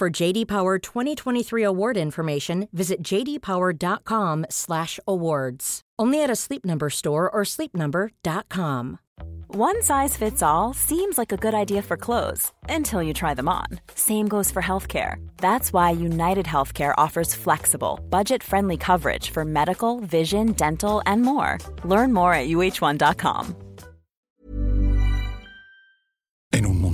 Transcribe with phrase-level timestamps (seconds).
[0.00, 5.80] For JD Power 2023 award information, visit jdpower.com/awards.
[5.98, 8.98] Only at a Sleep Number store or sleepnumber.com.
[9.48, 13.48] One size fits all seems like a good idea for clothes until you try them
[13.48, 13.66] on.
[13.94, 15.16] Same goes for healthcare.
[15.36, 21.58] That's why United Healthcare offers flexible, budget-friendly coverage for medical, vision, dental, and more.
[21.84, 23.54] Learn more at uh1.com.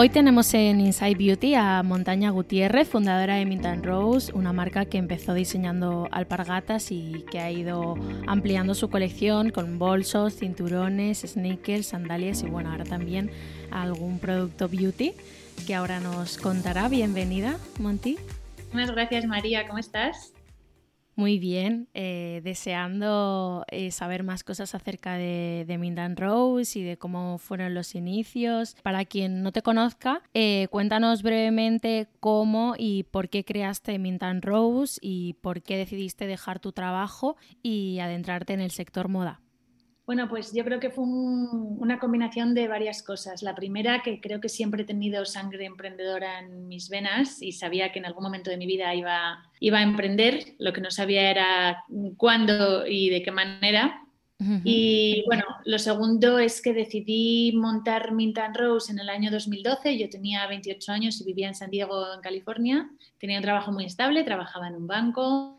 [0.00, 4.96] Hoy tenemos en Inside Beauty a Montaña Gutiérrez, fundadora de Mint Rose, una marca que
[4.96, 7.96] empezó diseñando alpargatas y que ha ido
[8.28, 13.32] ampliando su colección con bolsos, cinturones, sneakers, sandalias y bueno, ahora también
[13.72, 15.14] algún producto beauty
[15.66, 16.88] que ahora nos contará.
[16.88, 18.18] Bienvenida, Monty.
[18.72, 19.66] Muchas gracias, María.
[19.66, 20.32] ¿Cómo estás?
[21.18, 26.96] Muy bien, eh, deseando eh, saber más cosas acerca de, de Mindan Rose y de
[26.96, 28.76] cómo fueron los inicios.
[28.84, 35.00] Para quien no te conozca, eh, cuéntanos brevemente cómo y por qué creaste Mindan Rose
[35.02, 39.40] y por qué decidiste dejar tu trabajo y adentrarte en el sector moda.
[40.08, 43.42] Bueno, pues yo creo que fue una combinación de varias cosas.
[43.42, 47.92] La primera, que creo que siempre he tenido sangre emprendedora en mis venas y sabía
[47.92, 50.54] que en algún momento de mi vida iba, iba a emprender.
[50.58, 51.84] Lo que no sabía era
[52.16, 54.02] cuándo y de qué manera.
[54.64, 59.98] Y bueno, lo segundo es que decidí montar Mint Rose en el año 2012.
[59.98, 62.88] Yo tenía 28 años y vivía en San Diego, en California.
[63.18, 65.57] Tenía un trabajo muy estable, trabajaba en un banco,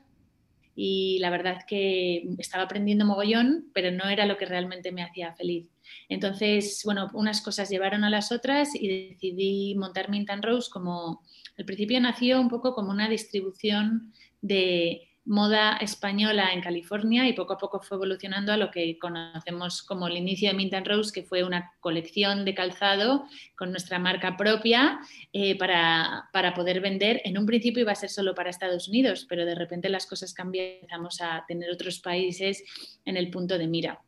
[0.82, 5.34] y la verdad que estaba aprendiendo mogollón, pero no era lo que realmente me hacía
[5.34, 5.68] feliz.
[6.08, 11.22] Entonces, bueno, unas cosas llevaron a las otras y decidí montar Mint Rose como,
[11.58, 17.54] al principio nació un poco como una distribución de moda española en California y poco
[17.54, 21.22] a poco fue evolucionando a lo que conocemos como el inicio de Mint Rose, que
[21.22, 23.26] fue una colección de calzado
[23.56, 25.00] con nuestra marca propia
[25.32, 27.22] eh, para, para, poder vender.
[27.26, 30.34] En un principio iba a ser solo para Estados Unidos, pero de repente las cosas
[30.34, 32.64] cambian, empezamos a tener otros países
[33.06, 34.02] en el punto de mira.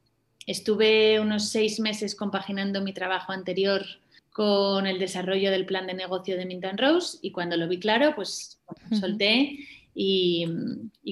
[0.47, 3.85] Estuve unos seis meses compaginando mi trabajo anterior
[4.31, 8.15] con el desarrollo del plan de negocio de Mint Rose y cuando lo vi claro,
[8.15, 8.59] pues
[8.99, 9.59] solté
[9.93, 10.45] y,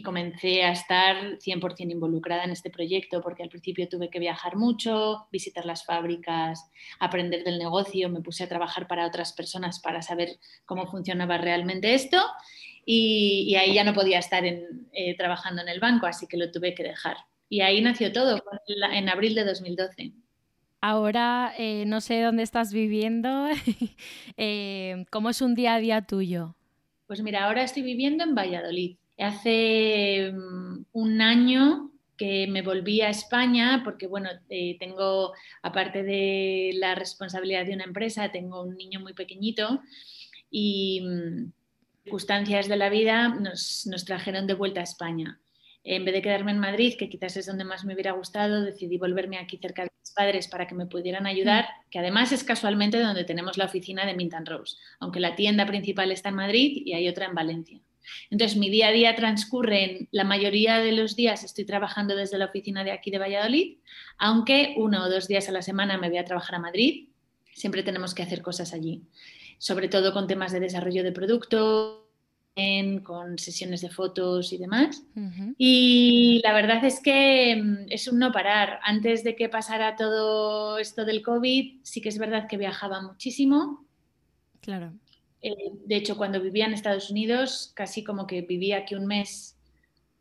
[0.04, 5.28] comencé a estar 100% involucrada en este proyecto porque al principio tuve que viajar mucho,
[5.32, 10.40] visitar las fábricas, aprender del negocio, me puse a trabajar para otras personas para saber
[10.66, 12.18] cómo funcionaba realmente esto
[12.86, 16.74] y, ahí ya no podía estar eh, trabajando en el banco, así que lo tuve
[16.74, 17.18] que dejar.
[17.48, 20.14] Y ahí nació todo, en abril de 2012.
[20.82, 23.48] Ahora eh, no sé dónde estás viviendo,
[24.38, 26.56] eh, ¿cómo es un día a día tuyo?
[27.10, 28.98] Pues mira, ahora estoy viviendo en Valladolid.
[29.18, 35.34] Hace mm, un año que me volví a España porque, bueno, eh, tengo,
[35.64, 39.82] aparte de la responsabilidad de una empresa, tengo un niño muy pequeñito
[40.52, 41.52] y mm,
[42.04, 45.40] circunstancias de la vida nos, nos trajeron de vuelta a España
[45.84, 49.00] en vez de quedarme en Madrid, que quizás es donde más me hubiera gustado, decidí
[49.00, 53.00] volverme aquí cerca de mis padres para que me pudieran ayudar, que además es casualmente
[53.00, 56.94] donde tenemos la oficina de Mint Rose, aunque la tienda principal está en Madrid y
[56.94, 57.80] hay otra en Valencia.
[58.32, 62.40] Entonces, mi día a día transcurre en la mayoría de los días estoy trabajando desde
[62.40, 63.78] la oficina de aquí de Valladolid,
[64.18, 67.10] aunque uno o dos días a la semana me voy a trabajar a Madrid.
[67.54, 69.04] Siempre tenemos que hacer cosas allí,
[69.60, 71.99] sobre todo con temas de desarrollo de producto,
[73.04, 75.04] con sesiones de fotos y demás.
[75.58, 78.80] Y la verdad es que mm, es un no parar.
[78.84, 83.86] Antes de que pasara todo esto del COVID, sí que es verdad que viajaba muchísimo.
[84.62, 84.94] Claro.
[85.42, 85.54] Eh,
[85.86, 89.58] de hecho, cuando vivía en Estados Unidos, casi como que vivía aquí un mes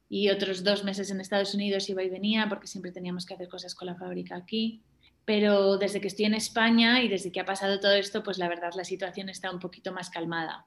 [0.08, 3.48] y otros dos meses en Estados Unidos iba y venía porque siempre teníamos que hacer
[3.48, 4.82] cosas con la fábrica aquí.
[5.24, 8.48] Pero desde que estoy en España y desde que ha pasado todo esto, pues la
[8.48, 10.66] verdad la situación está un poquito más calmada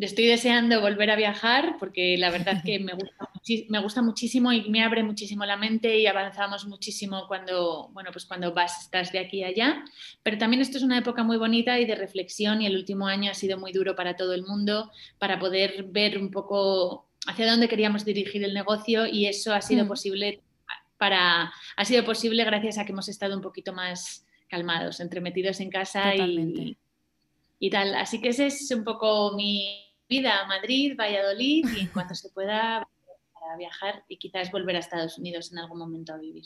[0.00, 3.28] estoy deseando volver a viajar porque la verdad que me gusta,
[3.68, 8.24] me gusta muchísimo y me abre muchísimo la mente y avanzamos muchísimo cuando, bueno, pues
[8.24, 9.84] cuando vas, estás de aquí a allá.
[10.22, 13.30] Pero también esto es una época muy bonita y de reflexión y el último año
[13.30, 17.68] ha sido muy duro para todo el mundo para poder ver un poco hacia dónde
[17.68, 19.88] queríamos dirigir el negocio y eso ha sido mm.
[19.88, 20.42] posible
[20.96, 25.70] para, ha sido posible gracias a que hemos estado un poquito más calmados, entremetidos en
[25.70, 26.76] casa y,
[27.58, 27.94] y tal.
[27.94, 29.81] Así que ese es un poco mi
[30.12, 32.86] vida, Madrid, Valladolid y en cuanto se pueda
[33.32, 36.44] para viajar y quizás volver a Estados Unidos en algún momento a vivir.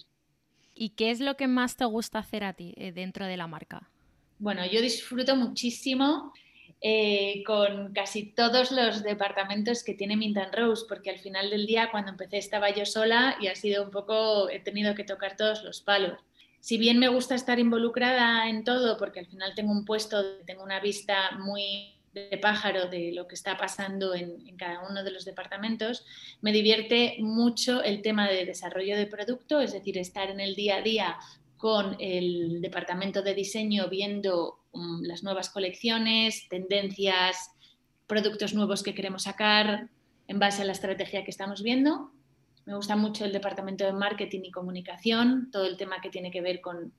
[0.73, 3.49] ¿Y qué es lo que más te gusta hacer a ti eh, dentro de la
[3.49, 3.91] marca?
[4.39, 6.33] Bueno, yo disfruto muchísimo
[6.81, 11.91] eh, con casi todos los departamentos que tiene Mint Rose, porque al final del día,
[11.91, 15.65] cuando empecé, estaba yo sola y ha sido un poco, he tenido que tocar todos
[15.65, 16.21] los palos
[16.67, 20.65] si bien me gusta estar involucrada en todo, porque al final tengo un puesto, tengo
[20.65, 25.27] una vista muy de pájaro de lo que está pasando en, cada uno de los
[25.27, 26.07] departamentos,
[26.41, 30.77] me divierte mucho el tema de desarrollo de producto, es decir, estar en el día
[30.77, 31.17] a día
[31.59, 37.51] con el departamento de diseño viendo um, las nuevas colecciones, tendencias,
[38.07, 39.91] productos nuevos que queremos sacar
[40.27, 42.13] en base a la estrategia que estamos viendo.
[42.65, 46.41] Me gusta mucho el departamento de marketing y comunicación, todo el tema que tiene que
[46.41, 46.95] ver con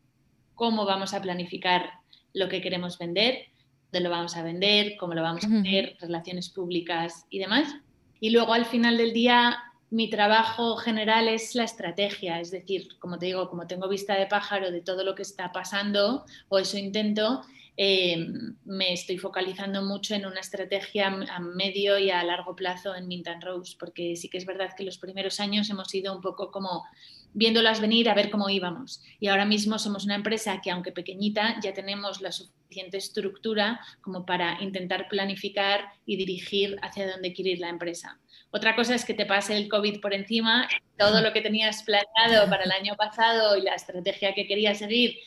[0.54, 1.92] cómo vamos a planificar
[2.34, 3.48] lo que queremos vender,
[3.92, 7.74] dónde lo vamos a vender, cómo lo vamos a hacer, relaciones públicas y demás.
[8.20, 9.58] Y luego al final del día
[9.90, 14.28] mi trabajo general es la estrategia, es decir, como te digo, como tengo vista de
[14.28, 17.44] pájaro de todo lo que está pasando, o eso intento,
[17.80, 23.08] Em, me estoy focalizando mucho en una estrategia a medio y a largo plazo en
[23.08, 26.50] Mint Rose, porque sí que es verdad que los primeros años hemos ido un poco
[26.50, 26.86] como
[27.34, 29.04] viéndolas venir a ver cómo íbamos.
[29.20, 34.26] Y ahora mismo somos una empresa que, aunque pequeñita, ya tenemos la suficiente estructura como
[34.26, 38.20] para intentar planificar y dirigir hacia dónde quiere ir la empresa.
[38.50, 42.50] Otra cosa es que te pase el COVID por encima, todo lo que tenías planeado
[42.50, 45.18] para el año pasado y la estrategia que querías seguir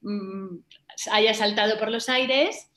[0.00, 0.56] mm,
[1.12, 2.70] haya saltado por los aires,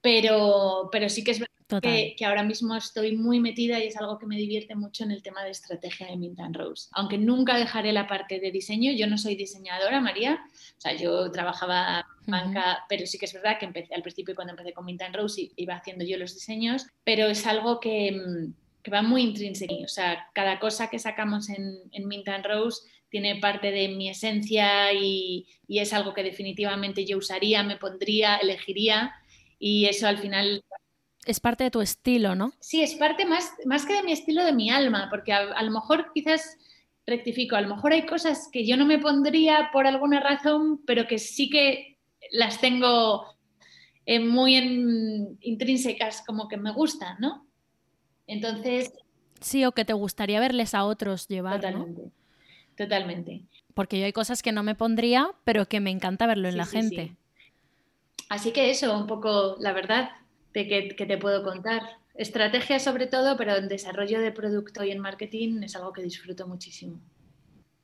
[0.00, 4.18] pero, pero sí que es verdad que, ahora mismo estoy muy metida y es algo
[4.18, 6.88] que me divierte mucho en el tema de estrategia de Mint Rose.
[6.92, 10.40] Aunque nunca dejaré la parte de diseño, yo no soy diseñadora, María,
[10.78, 14.52] o sea, yo trabajaba banca, pero sí que es verdad que empecé al principio cuando
[14.52, 18.48] empecé con Mint Rose iba haciendo yo los diseños, pero es algo que,
[18.82, 19.74] que va muy intrínseco.
[19.84, 24.92] O sea, cada cosa que sacamos en, en Mint Rose tiene parte de mi esencia
[24.92, 29.12] y, es algo que definitivamente yo usaría, me pondría, elegiría
[29.58, 30.64] y eso al final...
[31.26, 32.52] Es parte de tu estilo, ¿no?
[32.60, 35.70] Sí, es parte más, más que de mi estilo, de mi alma, porque a, lo
[35.70, 36.56] mejor quizás
[37.06, 41.06] rectifico, a lo mejor hay cosas que yo no me pondría por alguna razón, pero
[41.06, 41.98] que sí que
[42.32, 43.26] las tengo
[44.06, 44.56] eh, muy
[45.40, 47.46] intrínsecas, como que me gustan, ¿no?
[48.26, 48.92] Entonces...
[49.40, 51.60] Sí, o que te gustaría verles a otros llevar.
[51.60, 52.19] Totalmente
[52.80, 53.42] totalmente.
[53.74, 56.64] Porque yo hay cosas que no me pondría, pero que me encanta verlo en la
[56.64, 57.14] gente.
[58.30, 60.12] Así que eso, un poco la verdad
[60.54, 61.82] de que, que, te puedo contar.
[62.14, 66.46] Estrategia sobre todo, pero en desarrollo de producto y en marketing es algo que disfruto
[66.46, 66.98] muchísimo.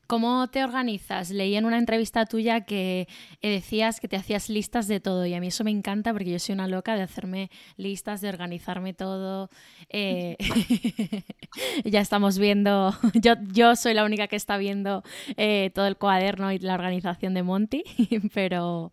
[0.06, 1.30] ¿Cómo te organizas?
[1.30, 3.08] Leí en una entrevista tuya que
[3.42, 6.30] eh, decías que te hacías listas de todo y a mí eso me encanta porque
[6.30, 9.50] yo soy una loca de hacerme listas, de organizarme todo.
[9.88, 10.36] Eh,
[11.84, 12.94] ya estamos viendo,
[13.52, 15.02] yo, soy la única que está viendo
[15.36, 17.82] eh, todo el cuaderno y la organización de Monty,
[18.34, 18.92] pero...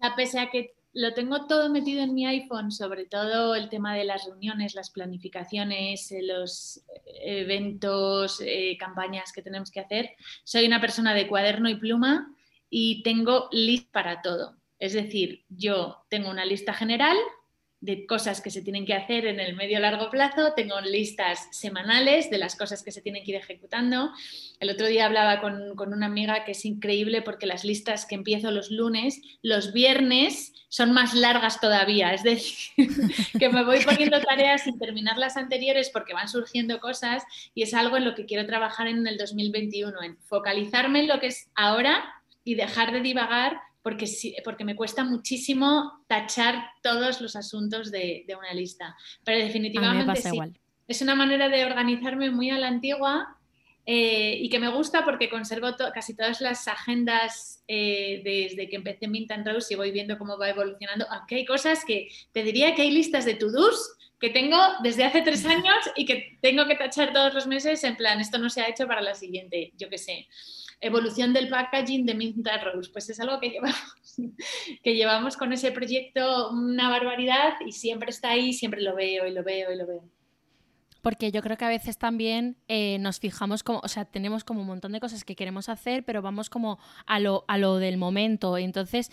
[0.00, 3.94] A pese a que lo tengo todo metido en mi iPhone, sobre todo el tema
[3.94, 10.10] de las reuniones, las planificaciones, eh, los eh, eventos, eh, campañas que tenemos que hacer.
[10.42, 12.34] Soy una persona de cuaderno y pluma
[12.68, 14.56] y tengo list para todo.
[14.80, 17.16] Es decir, yo tengo una lista general
[17.80, 22.28] de cosas que se tienen que hacer en el medio largo plazo, tengo listas semanales
[22.28, 24.10] de las cosas que se tienen que ir ejecutando.
[24.58, 28.16] El otro día hablaba con, con, una amiga que es increíble porque las listas que
[28.16, 32.72] empiezo los lunes, los viernes son más largas todavía, es decir,
[33.38, 37.22] que me voy poniendo tareas sin terminar las anteriores porque van surgiendo cosas
[37.54, 41.20] y es algo en lo que quiero trabajar en el 2021, en focalizarme en lo
[41.20, 42.04] que es ahora
[42.44, 44.06] y dejar de divagar porque,
[44.44, 48.96] porque me cuesta muchísimo tachar todos los asuntos de, una lista.
[49.24, 50.38] Pero definitivamente sí.
[50.86, 53.38] Es una manera de organizarme muy a la antigua
[53.90, 59.08] eh, y que me gusta porque conservo casi todas las agendas eh, desde que empecé
[59.08, 62.74] Mint and Rose y voy viendo cómo va evolucionando, aunque hay cosas que te diría
[62.74, 66.74] que hay listas de to-dos que tengo desde hace tres años y que tengo que
[66.74, 69.88] tachar todos los meses en plan, esto no se ha hecho para la siguiente, yo
[69.88, 70.28] qué sé.
[70.80, 74.16] Evolución del packaging de Mint and Rose, pues es algo que llevamos,
[74.82, 79.32] que llevamos con ese proyecto una barbaridad y siempre está ahí, siempre lo veo y
[79.32, 80.04] lo veo y lo veo
[81.00, 84.60] porque yo creo que a veces también eh, nos fijamos como, o sea, tenemos como
[84.60, 87.96] un montón de cosas que queremos hacer, pero vamos como a lo, a lo del
[87.96, 88.58] momento.
[88.58, 89.10] Entonces,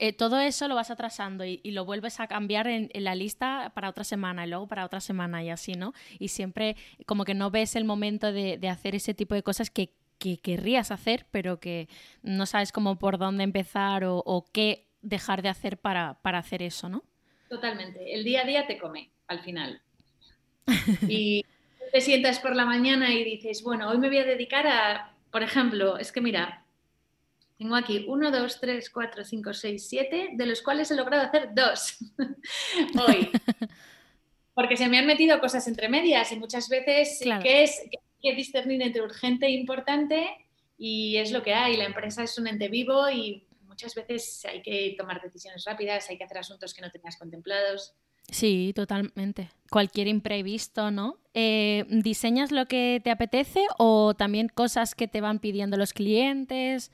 [0.00, 3.88] eh, todo eso lo vas atrasando y, lo vuelves a cambiar en, la lista para
[3.88, 5.92] otra semana y luego para otra semana y así, ¿no?
[6.20, 9.94] Y siempre como que no ves el momento de, hacer ese tipo de cosas que,
[10.18, 11.88] querrías hacer, pero que
[12.22, 16.62] no sabes cómo por dónde empezar o, o qué dejar de hacer para, para hacer
[16.62, 17.04] eso, ¿no?
[17.48, 18.14] Totalmente.
[18.14, 19.80] El día a día te come al final.
[21.08, 21.44] Y
[21.92, 25.42] te sientas por la mañana y dices, bueno, hoy me voy a dedicar a, por
[25.42, 26.64] ejemplo, es que mira,
[27.58, 31.50] tengo aquí 1, 2, 3, 4, 5, 6, 7, de los cuales he logrado hacer
[31.54, 31.96] dos
[33.06, 33.30] hoy.
[34.54, 38.82] Porque se me han metido cosas entre medias y muchas veces que es que discernir
[38.82, 40.28] entre urgente e importante
[40.76, 41.76] y es lo que hay.
[41.76, 46.18] La empresa es un ente vivo y muchas veces hay que tomar decisiones rápidas, hay
[46.18, 47.94] que hacer asuntos que no tenías contemplados.
[48.30, 49.50] Sí, totalmente.
[49.70, 51.16] Cualquier imprevisto, ¿no?
[51.32, 56.90] Eh, ¿Diseñas lo que te apetece o también cosas que te van pidiendo los clientes?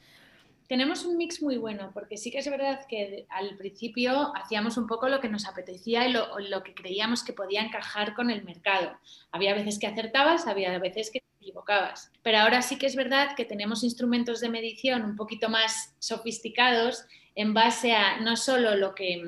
[0.69, 4.87] Tenemos un mix muy bueno, porque sí que es verdad que al principio hacíamos un
[4.87, 8.97] poco lo que nos apetecía y lo, que creíamos que podía encajar con el mercado.
[9.31, 12.11] Había veces que acertabas, había veces que te equivocabas.
[12.23, 17.05] Pero ahora sí que es verdad que tenemos instrumentos de medición un poquito más sofisticados
[17.35, 19.23] en base a no solo lo que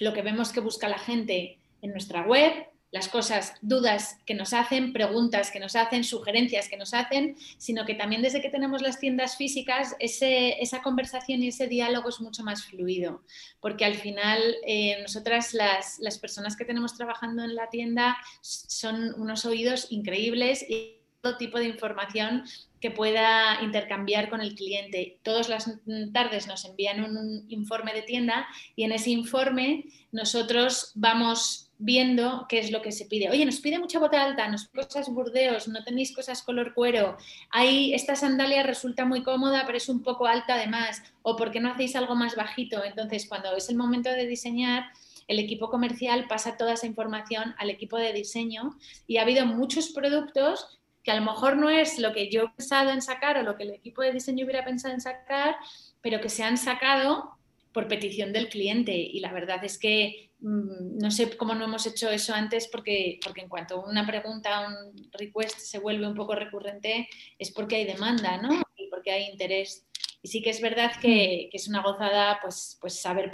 [0.00, 2.52] lo que vemos que busca la gente en nuestra web,
[2.90, 7.84] las cosas, dudas que nos hacen, preguntas que nos hacen, sugerencias que nos hacen, sino
[7.84, 12.42] que también desde que tenemos las tiendas físicas, esa conversación y ese diálogo es mucho
[12.42, 13.22] más fluido,
[13.60, 19.14] porque al final eh, nosotras las, las personas que tenemos trabajando en la tienda son
[19.20, 22.44] unos oídos increíbles y todo tipo de información
[22.80, 25.18] que pueda intercambiar con el cliente.
[25.24, 25.70] Todas las
[26.12, 32.58] tardes nos envían un informe de tienda y en ese informe nosotros vamos viendo qué
[32.58, 33.30] es lo que se pide.
[33.30, 37.16] Oye, nos pide mucha bota alta, nos pide cosas burdeos, no tenéis cosas color cuero.
[37.50, 41.02] Ahí esta sandalia resulta muy cómoda, pero es un poco alta además.
[41.22, 42.82] O por qué no hacéis algo más bajito.
[42.84, 44.86] Entonces, cuando es el momento de diseñar,
[45.28, 49.90] el equipo comercial pasa toda esa información al equipo de diseño y ha habido muchos
[49.90, 53.42] productos que a lo mejor no es lo que yo he pensado en sacar o
[53.42, 55.56] lo que el equipo de diseño hubiera pensado en sacar,
[56.00, 57.30] pero que se han sacado
[57.72, 58.92] por petición del cliente.
[58.92, 63.42] Y la verdad es que no sé cómo no hemos hecho eso antes, porque, porque
[63.42, 68.40] en cuanto una pregunta, un request se vuelve un poco recurrente, es porque hay demanda,
[68.40, 68.62] ¿no?
[68.76, 69.84] Y porque hay interés.
[70.22, 71.56] Y sí que es verdad que, mm.
[71.56, 73.30] es una gozada pues, pues saber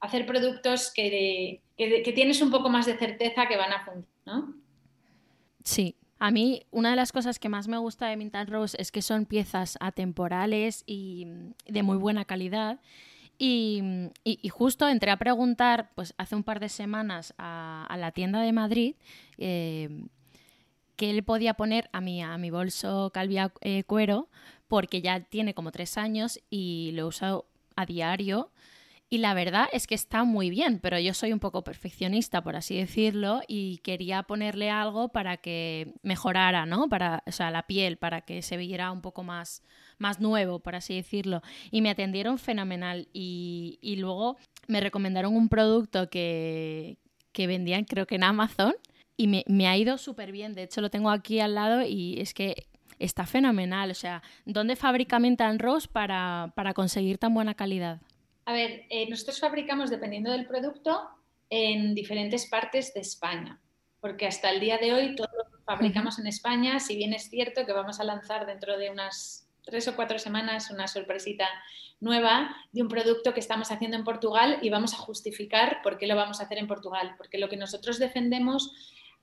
[0.00, 4.06] hacer productos que, que, que, tienes un poco más de certeza que van a funcionar,
[4.24, 4.54] ¿no?
[5.64, 8.90] Sí, a mí, una de las cosas que más me gusta de Mintal Rose es
[8.90, 11.26] que son piezas atemporales y
[11.66, 12.80] de muy buena calidad.
[13.38, 14.10] Y,
[14.50, 18.94] justo entré a preguntar, pues hace un par de semanas a, la tienda de Madrid,
[19.38, 20.04] eh,
[20.96, 24.28] qué le podía poner a mi, a mi bolso Calvia eh, Cuero,
[24.68, 28.50] porque ya tiene como tres años y lo usado a diario
[29.08, 32.56] y la verdad es que está muy bien, pero yo soy un poco perfeccionista, por
[32.56, 36.88] así decirlo, y quería ponerle algo para que mejorara, ¿no?
[36.88, 39.62] Para, o sea, la piel, para que se viera un poco más,
[39.98, 41.40] más nuevo, por así decirlo.
[41.70, 43.08] Y me atendieron fenomenal.
[43.12, 46.98] Y, y luego me recomendaron un producto que,
[47.30, 48.74] que vendían, creo que en Amazon,
[49.16, 50.52] y me, ha ido súper bien.
[50.52, 52.66] De hecho, lo tengo aquí al lado y es que
[52.98, 53.90] está fenomenal.
[53.90, 58.00] O sea, ¿dónde fabrica Mental Rose para, para conseguir tan buena calidad?
[58.46, 61.10] A ver, eh, nosotros fabricamos, dependiendo del producto,
[61.50, 63.60] en diferentes partes de España,
[64.00, 67.66] porque hasta el día de hoy todo lo fabricamos en España, si bien es cierto
[67.66, 71.48] que vamos a lanzar dentro de unas tres o cuatro semanas una sorpresita
[71.98, 76.06] nueva de un producto que estamos haciendo en Portugal y vamos a justificar por qué
[76.06, 78.72] lo vamos a hacer en Portugal, porque lo que nosotros defendemos,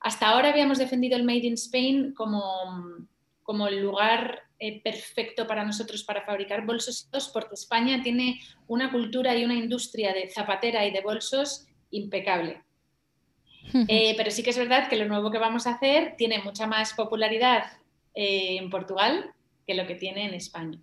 [0.00, 2.42] hasta ahora habíamos defendido el Made in Spain como,
[3.42, 9.36] como el lugar eh, perfecto para nosotros para fabricar bolsos porque España tiene una cultura
[9.36, 12.62] y una industria de zapatera y de bolsos impecable.
[13.88, 16.66] Eh, pero sí que es verdad que lo nuevo que vamos a hacer tiene mucha
[16.66, 17.64] más popularidad
[18.14, 19.32] eh, en Portugal
[19.66, 20.78] que lo que tiene en España.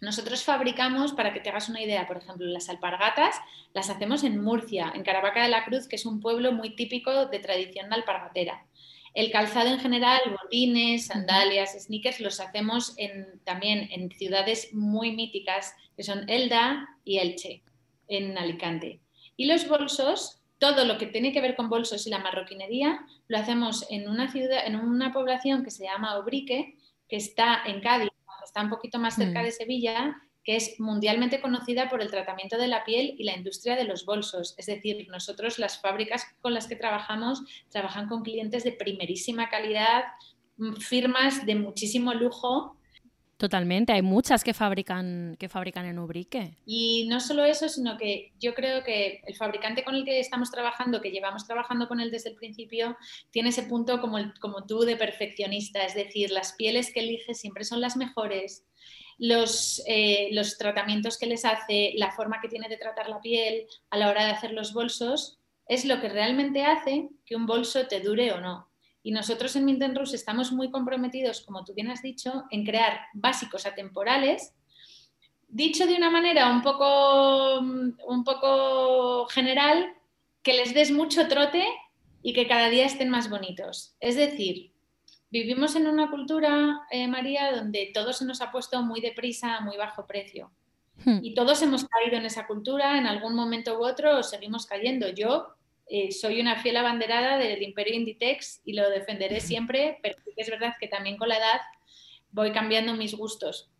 [0.00, 3.34] Nosotros fabricamos, para que te hagas una idea, por ejemplo, las alpargatas
[3.74, 7.26] las hacemos en Murcia, en Caravaca de la Cruz, que es un pueblo muy típico
[7.26, 8.64] de tradición alpargatera.
[9.18, 12.94] El calzado en general, botines, sandalias, sneakers, los hacemos
[13.42, 17.64] también en ciudades muy míticas, que son Elda y Elche,
[18.06, 19.00] en Alicante.
[19.36, 23.38] Y los bolsos, todo lo que tiene que ver con bolsos y la marroquinería, lo
[23.38, 26.76] hacemos en una ciudad, en una población que se llama Obrique,
[27.08, 28.10] que está en Cádiz,
[28.44, 29.44] está un poquito más cerca mm.
[29.44, 33.76] de Sevilla, que es mundialmente conocida por el tratamiento de la piel y la industria
[33.76, 34.54] de los bolsos.
[34.56, 40.04] Es decir, nosotros las fábricas con las que trabajamos trabajan con clientes de primerísima calidad,
[40.56, 42.78] mm, firmas de muchísimo lujo
[43.36, 46.56] Totalmente, hay muchas que fabrican, que fabrican en Ubrique.
[46.66, 50.50] Y no solo eso, sino que yo creo que el fabricante con el que estamos
[50.50, 52.96] trabajando, que llevamos trabajando con él desde el principio,
[53.30, 57.62] tiene ese punto como, como tú de perfeccionista, es decir, las pieles que elige siempre
[57.62, 58.66] son las mejores,
[59.18, 63.66] los, eh, los tratamientos que les hace, la forma que tiene de tratar la piel
[63.90, 67.86] a la hora de hacer los bolsos, es lo que realmente hace que un bolso
[67.86, 68.68] te dure o no.
[69.02, 69.82] Y nosotros en Mint
[70.12, 74.54] estamos muy comprometidos, como tú bien has dicho, en crear básicos atemporales.
[75.48, 79.94] Dicho de una manera un poco, un poco general,
[80.42, 81.64] que les des mucho trote
[82.22, 83.94] y que cada día estén más bonitos.
[84.00, 84.72] Es decir,
[85.30, 89.60] vivimos en una cultura, eh, María, donde todo se nos ha puesto muy deprisa, a
[89.60, 90.50] muy bajo precio.
[91.04, 91.20] Hmm.
[91.22, 95.08] Y todos hemos caído en esa cultura, en algún momento u otro seguimos cayendo.
[95.08, 95.54] Yo
[95.88, 100.74] eh, soy una fiel abanderada del imperio Inditex y lo defenderé siempre, pero es verdad
[100.78, 101.60] que también con la edad
[102.30, 103.70] voy cambiando mis gustos.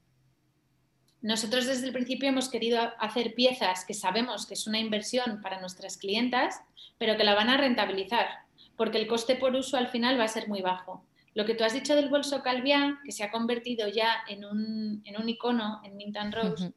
[1.21, 5.61] Nosotros desde el principio hemos querido hacer piezas que sabemos que es una inversión para
[5.61, 6.61] nuestras clientas,
[6.97, 8.28] pero que la van a rentabilizar,
[8.76, 11.05] porque el coste por uso al final va a ser muy bajo.
[11.35, 15.29] Lo que tú has dicho del bolso Calviá, que se ha convertido ya en un,
[15.29, 16.73] icono en Mint Rose,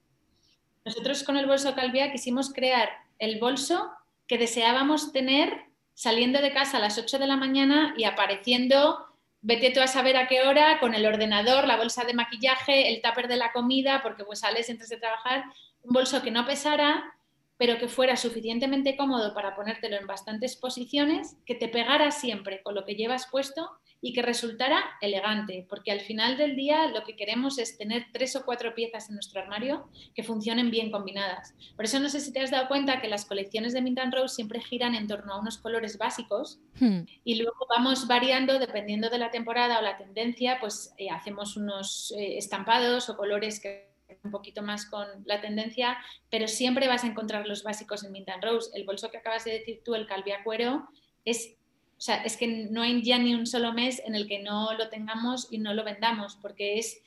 [0.86, 2.90] nosotros con el bolso Calviá quisimos crear
[3.20, 3.92] el bolso
[4.28, 9.06] que deseábamos tener saliendo de casa a las 8 de la mañana y apareciendo,
[9.42, 13.02] vete tú a saber a qué hora, con el ordenador, la bolsa de maquillaje, el
[13.02, 15.44] tupper de la comida, porque pues sales antes de trabajar,
[15.84, 17.14] un bolso que no pesara,
[17.58, 22.74] pero que fuera suficientemente cómodo para ponértelo en bastantes posiciones, que te pegara siempre con
[22.74, 23.70] lo que llevas puesto
[24.02, 28.36] y que resultara elegante, porque al final del día lo que queremos es tener tres
[28.36, 31.54] o cuatro piezas en nuestro armario que funcionen bien combinadas.
[31.76, 34.36] Por eso no sé si te has dado cuenta que las colecciones de Mint Rose
[34.36, 37.02] siempre giran en torno a unos colores básicos hmm.
[37.24, 42.12] y luego vamos variando dependiendo de la temporada o la tendencia, pues eh, hacemos unos
[42.18, 43.92] eh, estampados o colores que
[44.24, 45.98] un poquito más con la tendencia,
[46.30, 48.70] pero siempre vas a encontrar los básicos en Mint Rose.
[48.74, 50.90] El bolso que acabas de decir tú, el calvia cuero,
[51.24, 51.56] es
[52.02, 54.74] o sea, es que no hay ya ni un solo mes en el que no
[54.74, 57.00] lo tengamos y no lo vendamos, porque es,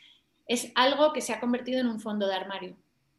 [0.46, 2.76] es algo que se ha convertido en un fondo de armario.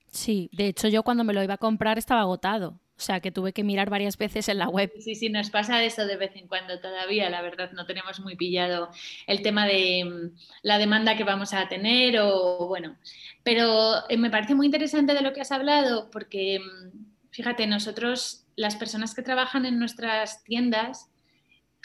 [0.09, 2.79] Sí, de hecho yo cuando me lo iba a comprar estaba agotado.
[2.97, 4.89] O sea, que tuve que mirar varias veces en la web.
[5.01, 8.37] Sí, sí, nos pasa eso de vez en cuando todavía, la verdad, no tenemos muy
[8.37, 8.89] pillado
[9.27, 12.95] el tema de mm, la demanda que vamos a tener o bueno.
[13.43, 18.45] Pero eh, me parece muy interesante de lo que has hablado porque, mm, fíjate, nosotros,
[18.55, 21.09] las personas que trabajan en nuestras tiendas,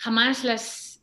[0.01, 1.03] jamás las...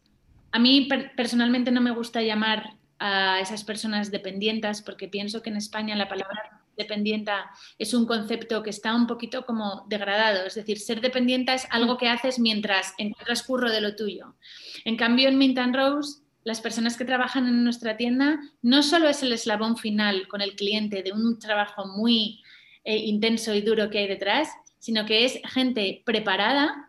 [0.52, 5.58] A mí personalmente no me gusta llamar a esas personas dependientes porque pienso que en
[5.58, 10.80] España la palabra dependienta es un concepto que está un poquito como degradado, es decir,
[10.80, 14.36] ser dependiente es algo que haces mientras encuentras curro de lo tuyo.
[14.84, 19.22] En cambio, en Mint Rose, las personas que trabajan en nuestra tienda no solo es
[19.22, 22.42] el eslabón final con el cliente de un trabajo muy
[22.84, 26.87] eh, intenso y duro que hay detrás, sino que es gente preparada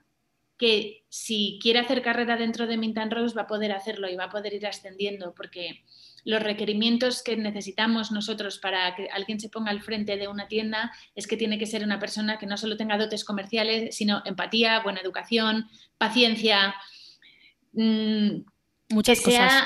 [0.59, 4.25] que si quiere hacer carrera dentro de Mint Rose va a poder hacerlo y va
[4.25, 5.85] a poder ir ascendiendo porque
[6.25, 10.93] los requerimientos que necesitamos nosotros para que alguien se ponga al frente de una tienda
[11.15, 14.81] es que tiene que ser una persona que no solo tenga dotes comerciales, sino empatía,
[14.81, 16.75] buena educación, paciencia,
[17.73, 18.43] mm,
[18.91, 19.65] muchas cosas.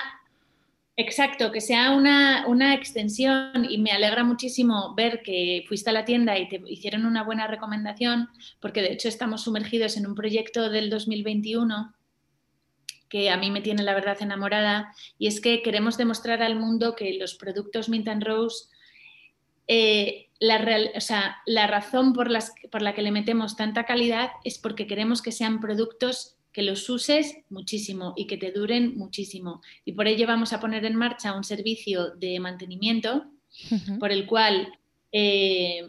[0.96, 6.38] Exacto, que sea una, extensión y me alegra muchísimo ver que fuiste a la tienda
[6.38, 8.28] y te hicieron una buena recomendación,
[8.60, 11.94] porque de hecho estamos sumergidos en un proyecto del 2021
[13.08, 16.94] que a mí me tiene la verdad enamorada y es que queremos demostrar al mundo
[16.94, 18.68] que los productos Mint Rose,
[19.66, 20.58] eh, la,
[21.46, 25.32] la razón por, las, por la que le metemos tanta calidad es porque queremos que
[25.32, 29.62] sean productos que los uses muchísimo y que te duren muchísimo.
[29.84, 33.24] Y por ello vamos a poner en marcha un servicio de mantenimiento
[33.98, 34.68] por el cual
[35.12, 35.84] eh,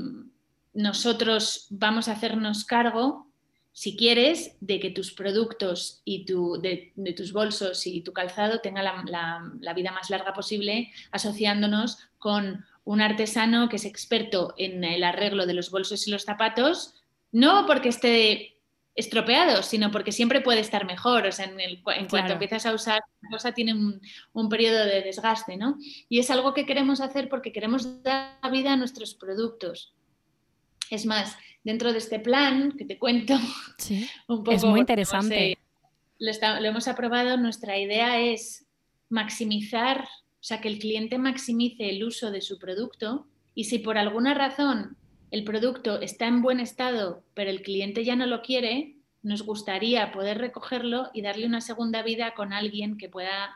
[0.74, 3.28] nosotros vamos a hacernos cargo,
[3.72, 8.86] si quieres, de que tus productos y tu, de, tus bolsos y tu calzado tengan
[9.06, 15.04] la, la vida más larga posible, asociándonos con un artesano que es experto en el
[15.04, 16.96] arreglo de los bolsos y los zapatos,
[17.32, 18.53] no porque esté
[18.96, 21.26] estropeado, sino porque siempre puede estar mejor.
[21.26, 24.02] O sea, en, cuanto empiezas a usar una cosa, tiene un,
[24.34, 25.78] un, periodo de desgaste, ¿no?
[26.10, 29.94] Y es algo que queremos hacer porque queremos dar vida a nuestros productos.
[30.90, 33.34] Es más, dentro de este plan que te cuento,
[34.28, 35.58] un poco, es muy interesante.
[36.20, 38.68] lo, lo hemos aprobado, nuestra idea es
[39.10, 43.98] maximizar, o sea, que el cliente maximice el uso de su producto y si por
[43.98, 44.98] alguna razón
[45.34, 50.12] el producto está en buen estado, pero el cliente ya no lo quiere, nos gustaría
[50.12, 53.50] poder recogerlo y darle una segunda vida con alguien que pueda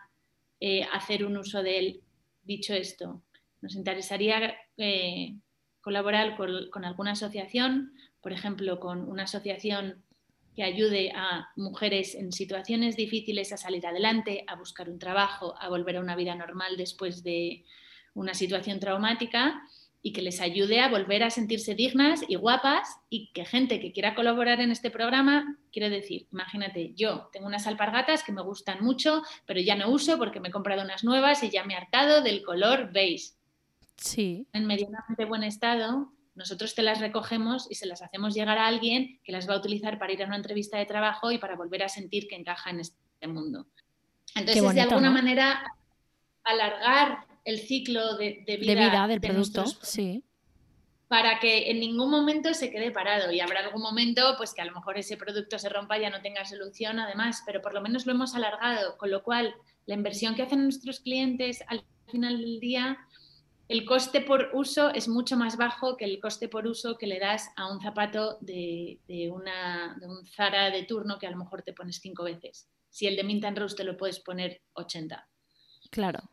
[0.60, 2.02] eh, hacer un uso de él.
[2.42, 3.22] Dicho esto,
[3.62, 5.36] nos interesaría eh,
[5.80, 10.02] colaborar con, alguna asociación, por ejemplo, con una asociación
[10.56, 15.70] que ayude a mujeres en situaciones difíciles a salir adelante, a buscar un trabajo, a
[15.70, 17.66] volver a una vida normal después de
[18.16, 19.62] una situación traumática
[20.02, 23.92] y que les ayude a volver a sentirse dignas y guapas y que gente que
[23.92, 28.84] quiera colaborar en este programa, quiero decir, imagínate, yo tengo unas alpargatas que me gustan
[28.84, 31.78] mucho, pero ya no uso porque me he comprado unas nuevas y ya me he
[31.78, 33.34] hartado del color beige.
[33.98, 34.48] Sí.
[34.54, 39.20] En medianamente buen estado, nosotros te las recogemos y se las hacemos llegar a alguien
[39.24, 41.84] que las va a utilizar para ir a una entrevista de trabajo y para volver
[41.84, 43.66] a sentir que encaja en este mundo.
[44.36, 45.64] Entonces, de alguna manera,
[46.44, 50.22] alargar el ciclo de, vida, del producto, sí.
[51.08, 54.66] Para que en ningún momento se quede parado y habrá algún momento pues que a
[54.66, 57.80] lo mejor ese producto se rompa y ya no tenga solución además, pero por lo
[57.80, 59.56] menos lo hemos alargado, con lo cual
[59.86, 62.98] la inversión que hacen nuestros clientes al final del día,
[63.70, 67.18] el coste por uso es mucho más bajo que el coste por uso que le
[67.18, 69.00] das a un zapato de,
[69.32, 72.68] una, de un Zara de turno que a lo mejor te pones cinco veces.
[72.90, 75.30] Si el de Mint Rose te lo puedes poner 80.
[75.90, 76.30] Claro.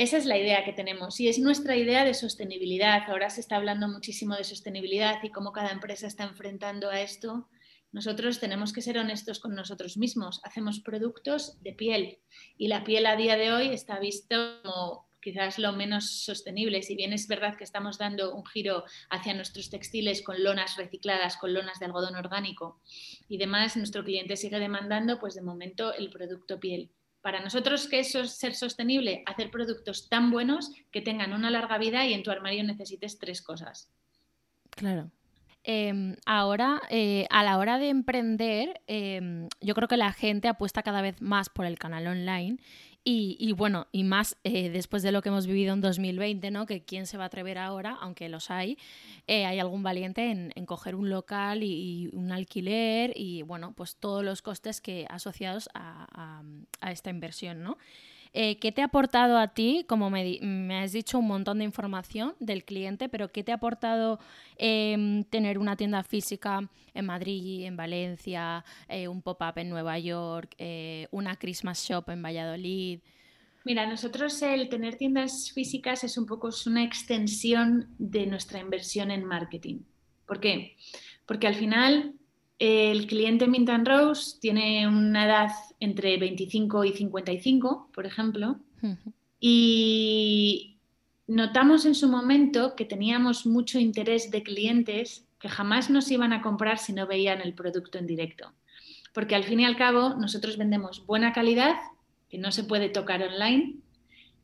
[0.00, 3.02] Esa es la idea que tenemos y es nuestra idea de sostenibilidad.
[3.06, 7.50] Ahora se está hablando muchísimo de sostenibilidad y cómo cada empresa está enfrentando a esto.
[7.92, 10.40] Nosotros tenemos que ser honestos con nosotros mismos.
[10.42, 12.18] Hacemos productos de piel
[12.56, 16.82] y la piel a día de hoy está visto como quizás lo menos sostenible.
[16.82, 21.36] Si bien es verdad que estamos dando un giro hacia nuestros textiles con lonas recicladas,
[21.36, 22.80] con lonas de algodón orgánico
[23.28, 26.90] y demás, nuestro cliente sigue demandando, pues de momento, el producto piel.
[27.22, 29.22] Para nosotros, ¿qué es ser sostenible?
[29.26, 33.42] Hacer productos tan buenos que tengan una larga vida y en tu armario necesites tres
[33.42, 33.90] cosas.
[34.70, 35.10] Claro.
[35.62, 40.82] Em, ahora, eh, a la hora de emprender, em, yo creo que la gente apuesta
[40.82, 42.56] cada vez más por el canal online
[43.02, 46.66] y, bueno, y más eh, después de lo que hemos vivido en 2020, ¿no?
[46.66, 48.76] Que quién se va a atrever ahora, aunque los hay,
[49.26, 54.24] eh, hay algún valiente en, coger un local y, un alquiler y bueno, pues todos
[54.24, 56.42] los costes que asociados a,
[56.80, 57.78] a esta inversión, ¿no?
[58.32, 59.84] Eh, ¿Qué te ha aportado a ti?
[59.88, 64.20] Como me, has dicho un montón de información del cliente, pero ¿qué te ha aportado
[64.56, 70.54] em, tener una tienda física en Madrid, en Valencia, eh, un pop-up en Nueva York,
[70.58, 73.00] eh, una Christmas shop en Valladolid?
[73.64, 79.24] Mira, nosotros el tener tiendas físicas es un poco una extensión de nuestra inversión en
[79.24, 79.80] marketing.
[80.24, 80.76] ¿Por qué?
[81.26, 82.14] Porque al final
[82.60, 88.60] el cliente Mint Rose tiene una edad entre 25 y 55, por ejemplo,
[89.40, 90.76] y
[91.26, 96.42] notamos en su momento que teníamos mucho interés de clientes que jamás nos iban a
[96.42, 98.52] comprar si no veían el producto en directo.
[99.14, 101.76] Porque al fin y al cabo nosotros vendemos buena calidad,
[102.28, 103.76] que no se puede tocar online,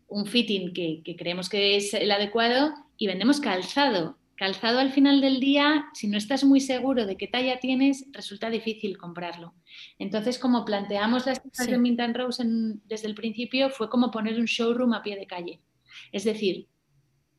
[0.09, 5.23] un fitting que, que creemos que es el adecuado y vendemos calzado, Calzado al final
[5.23, 9.55] del día, si no estás muy seguro de qué talla tienes, resulta difícil comprarlo.
[9.99, 12.45] Entonces, como planteamos las tiendas de Mint Rose
[12.85, 15.61] desde el principio, fue como poner un showroom a pie de calle.
[16.13, 16.69] Es decir,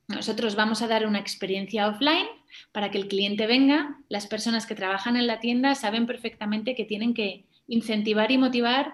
[0.08, 2.26] nosotros vamos a dar una experiencia offline
[2.72, 4.00] para que el cliente venga.
[4.10, 8.94] Las personas que trabajan en la tienda saben perfectamente que tienen que incentivar y motivar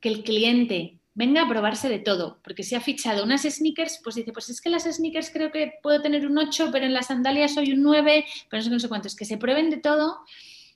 [0.00, 4.16] que el cliente venga a probarse de todo, porque si ha fichado unas sneakers, pues
[4.16, 7.08] dice, pues es que las sneakers creo que puedo tener un 8, pero en las
[7.08, 10.20] sandalias soy un 9, pero no sé, no sé cuántos, que se prueben de todo.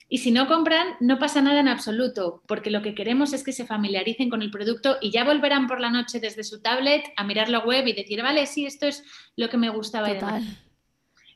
[0.08, 3.52] Y si no compran, no pasa nada en absoluto, porque lo que queremos es que
[3.52, 7.24] se familiaricen con el producto y ya volverán por la noche desde su tablet a
[7.24, 9.02] mirar la web y decir, vale, sí, esto es
[9.34, 10.08] lo que me gustaba.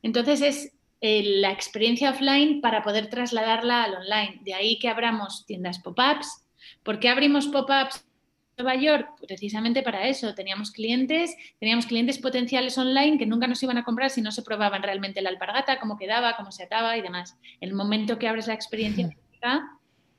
[0.02, 4.40] Entonces es eh, la experiencia offline para poder trasladarla al online.
[4.44, 6.46] De ahí que abramos tiendas pop-ups.
[6.84, 8.04] ¿Por qué abrimos pop-ups?
[8.62, 13.78] Nueva York, precisamente para eso, teníamos clientes, teníamos clientes potenciales online que nunca nos iban
[13.78, 17.02] a comprar si no se probaban realmente la alpargata, cómo quedaba, cómo se ataba y
[17.02, 17.38] demás.
[17.60, 19.10] El momento que abres la experiencia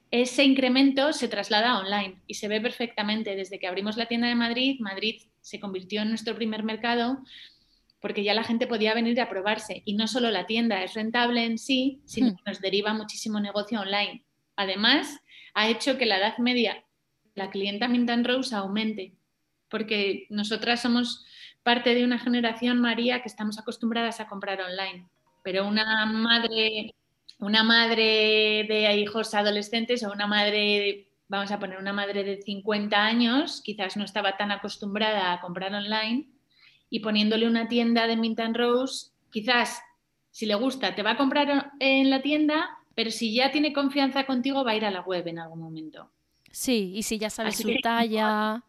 [0.10, 3.36] ese incremento se traslada online y se ve perfectamente.
[3.36, 7.23] Desde que abrimos la tienda de Madrid, Madrid se convirtió en nuestro primer mercado
[8.01, 11.45] porque ya la gente podía venir a probarse y no solo la tienda es rentable
[11.45, 14.23] en sí, sino que nos deriva muchísimo negocio online.
[14.56, 15.19] Además,
[15.54, 16.84] ha hecho que la edad media
[17.36, 19.13] la clienta Mint and Rose aumente,
[19.70, 21.26] porque nosotras somos
[21.63, 25.08] parte de una generación, María, que estamos acostumbradas a comprar online,
[25.44, 26.96] pero una madre,
[27.39, 32.98] una madre de hijos adolescentes o una madre, vamos a poner una madre de 50
[32.98, 36.28] años, quizás no estaba tan acostumbrada a comprar online
[36.89, 39.82] y poniéndole una tienda de Mint and Rose, quizás
[40.32, 44.26] si le gusta te va a comprar en la tienda, pero si ya tiene confianza
[44.26, 46.12] contigo va a ir a la web en algún momento.
[46.52, 48.64] Sí, y si ya sabes Así su que- talla.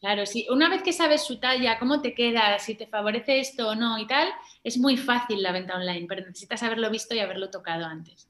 [0.00, 0.46] Claro, sí.
[0.48, 3.98] Una vez que sabes su talla, cómo te queda, si te favorece esto o no
[3.98, 4.28] y tal,
[4.62, 8.28] es muy fácil la venta online, pero necesitas haberlo visto y haberlo tocado antes.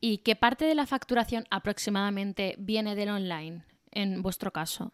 [0.00, 4.92] ¿Y qué parte de la facturación aproximadamente viene del online en vuestro caso?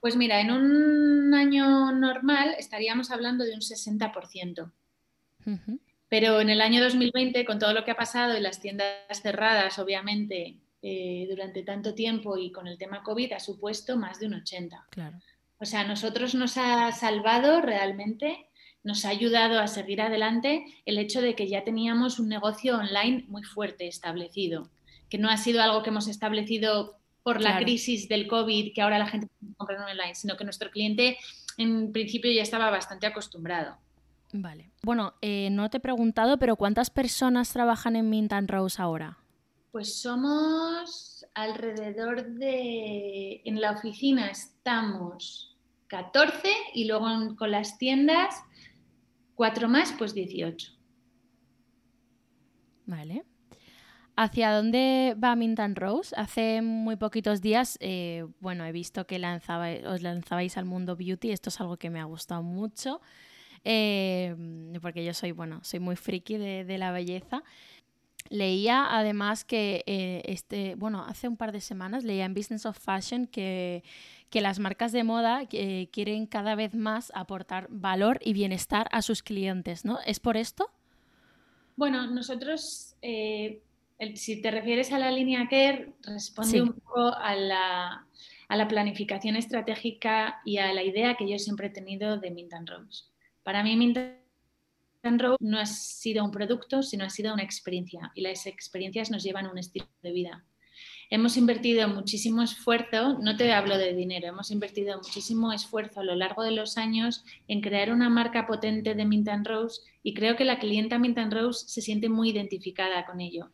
[0.00, 4.72] Pues mira, en un año normal estaríamos hablando de un 60%.
[5.46, 5.78] Ujú.
[6.08, 9.78] Pero en el año 2020, con todo lo que ha pasado y las tiendas cerradas,
[9.78, 14.34] obviamente, eh, durante tanto tiempo y con el tema COVID, ha supuesto más de un
[14.34, 14.80] 80%.
[14.90, 15.18] Claro.
[15.58, 18.46] O sea, a nosotros nos ha salvado realmente,
[18.84, 23.24] nos ha ayudado a seguir adelante el hecho de que ya teníamos un negocio online
[23.28, 24.70] muy fuerte establecido,
[25.08, 27.64] que no ha sido algo que hemos establecido por la Claro.
[27.64, 31.18] crisis del COVID, que ahora la gente compra online, sino que nuestro cliente
[31.58, 33.76] en principio ya estaba bastante acostumbrado.
[34.32, 34.70] Vale.
[34.82, 39.18] Bueno, eh, no te he preguntado, pero ¿cuántas personas trabajan en Mint and Rose ahora?
[39.70, 43.42] Pues somos alrededor de...
[43.44, 45.56] En la oficina estamos
[45.88, 48.34] 14 y luego con las tiendas,
[49.34, 50.72] cuatro más, pues 18.
[52.86, 53.24] Vale.
[54.16, 56.12] ¿Hacia dónde va Mint and Rose?
[56.16, 61.30] Hace muy poquitos días, eh, bueno, he visto que lanzaba- os lanzabais al mundo beauty.
[61.30, 63.00] Esto es algo que me ha gustado mucho.
[63.64, 64.36] eh,
[64.80, 67.42] porque yo soy, bueno, soy muy friki de la belleza.
[68.30, 72.78] Leía además que eh, este, bueno, hace un par de semanas leía en Business of
[72.78, 73.82] Fashion que,
[74.30, 79.02] que las marcas de moda eh, quieren cada vez más aportar valor y bienestar a
[79.02, 79.98] sus clientes, ¿no?
[80.06, 80.70] ¿Es por esto?
[81.76, 83.62] Bueno, nosotros, eh,
[83.98, 86.60] el- si te refieres a la línea CARE, responde Sí.
[86.60, 88.06] un poco a la,
[88.48, 92.52] a la planificación estratégica y a la idea que yo siempre he tenido de Mint
[92.54, 93.04] and Rose.
[93.44, 93.96] Para mí, Mint
[95.02, 99.22] and no ha sido un producto, sino ha sido una experiencia y las experiencias nos
[99.22, 100.44] llevan a un estilo de vida.
[101.10, 106.14] Hemos invertido muchísimo esfuerzo, no te hablo de dinero, hemos invertido muchísimo esfuerzo a lo
[106.14, 110.36] largo de los años en crear una marca potente de Mint and Rose y creo
[110.36, 113.50] que la clienta Mint and Rose se siente muy identificada con ello.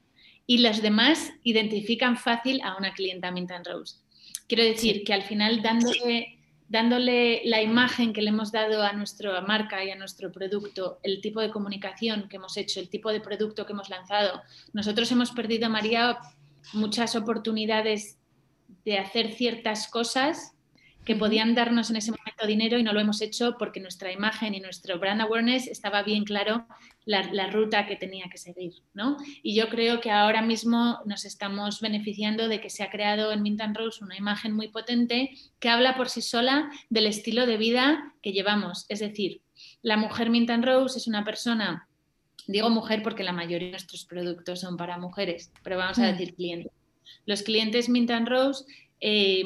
[0.47, 3.99] Y los demás identifican fácil a una clienta Mint and Rose.
[4.49, 6.34] Quiero decir que al final dándole,
[6.69, 11.21] dándole la imagen que le hemos dado a nuestra marca y a nuestro producto, el
[11.21, 15.31] tipo de comunicación que hemos hecho, el tipo de producto que hemos lanzado, nosotros hemos
[15.31, 16.19] perdido, María,
[16.73, 18.19] muchas oportunidades
[18.85, 20.54] de hacer ciertas cosas
[21.05, 24.55] que podían darnos en ese momento dinero y no lo hemos hecho porque nuestra imagen
[24.55, 26.67] y nuestro brand awareness estaba bien claro
[27.05, 29.17] la, la ruta que tenía que seguir, ¿no?
[29.43, 33.43] Y yo creo que ahora mismo nos estamos beneficiando de que se ha creado en
[33.43, 37.59] Mint and Rose una imagen muy potente que habla por sí sola del estilo de
[37.59, 38.87] vida que llevamos.
[38.89, 39.43] Es decir,
[39.83, 41.87] la mujer Mint and Rose es una persona,
[42.47, 46.13] digo mujer porque la mayoría de nuestros productos son para mujeres, pero vamos a Mm.
[46.13, 46.73] decir clientes.
[47.27, 48.65] Los clientes Mint and Rose
[49.07, 49.45] eh,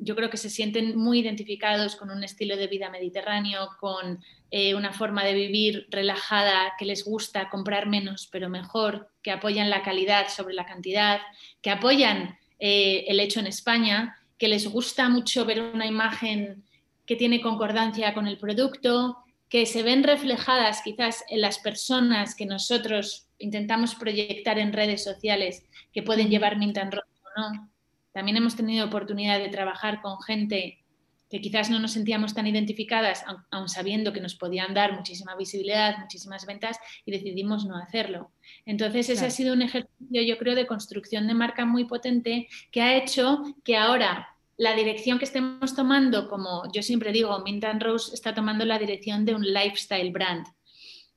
[0.00, 4.74] yo creo que se sienten muy identificados con un estilo de vida mediterráneo, con eh,
[4.74, 9.82] una forma de vivir relajada, que les gusta comprar menos pero mejor, que apoyan la
[9.82, 11.20] calidad sobre la cantidad,
[11.62, 16.62] que apoyan eh, el hecho en España, que les gusta mucho ver una imagen
[17.06, 19.16] que tiene concordancia con el producto,
[19.48, 25.64] que se ven reflejadas quizás en las personas que nosotros intentamos proyectar en redes sociales
[25.94, 27.70] que pueden llevar Mint and Rose o no.
[28.18, 30.82] También hemos tenido oportunidad de trabajar con gente
[31.30, 35.98] que quizás no nos sentíamos tan identificadas, aun, sabiendo que nos podían dar muchísima visibilidad,
[35.98, 36.76] muchísimas ventas,
[37.06, 38.32] y decidimos no hacerlo.
[38.66, 39.28] Entonces, ese Claro.
[39.28, 43.40] ha sido un ejercicio, yo creo, de construcción de marca muy potente que ha hecho
[43.62, 44.26] que ahora
[44.56, 48.80] la dirección que estemos tomando, como yo siempre digo, Mint and Rose está tomando la
[48.80, 50.44] dirección de un lifestyle brand.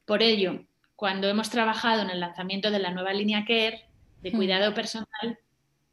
[0.05, 3.85] Por ello, cuando hemos trabajado en el lanzamiento de la nueva línea Care
[4.21, 4.35] de Hmm.
[4.35, 5.39] cuidado personal,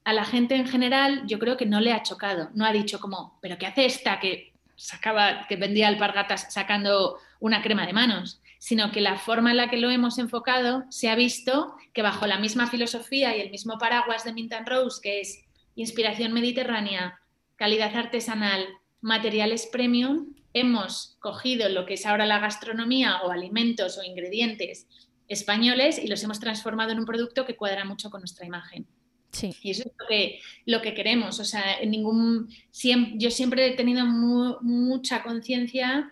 [0.09, 2.99] a la gente en general yo creo que no le ha chocado, no ha dicho
[2.99, 8.41] como, pero ¿qué hace esta que sacaba, que vendía alpargatas sacando una crema de manos?
[8.59, 12.27] Sino que la forma en la que lo hemos enfocado se ha visto que bajo
[12.27, 15.45] la misma filosofía y el mismo paraguas de Mint and Rose, que es
[15.75, 17.21] inspiración mediterránea,
[17.57, 18.67] calidad artesanal,
[19.03, 24.87] materiales premium, hemos cogido lo que es ahora la gastronomía o alimentos o ingredientes
[25.29, 28.87] españoles y los hemos transformado en un producto que cuadra mucho con nuestra imagen.
[29.31, 29.55] Sí.
[29.63, 31.39] Y eso es lo que, lo que queremos.
[31.41, 32.49] O sea, en ningún,
[33.17, 36.11] yo siempre he tenido mucha conciencia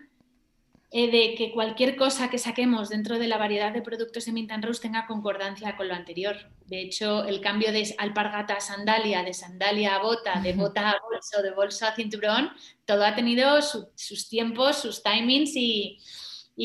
[0.93, 4.53] eh, de que cualquier cosa que saquemos dentro de la variedad de productos de Mint
[4.65, 6.37] Rose tenga concordancia con lo anterior.
[6.65, 11.01] De hecho, el cambio de alpargata a sandalia, de sandalia a bota, de bota a
[11.03, 12.51] bolso, de bolso a cinturón,
[12.85, 15.99] todo ha tenido sus tiempos, sus timings y,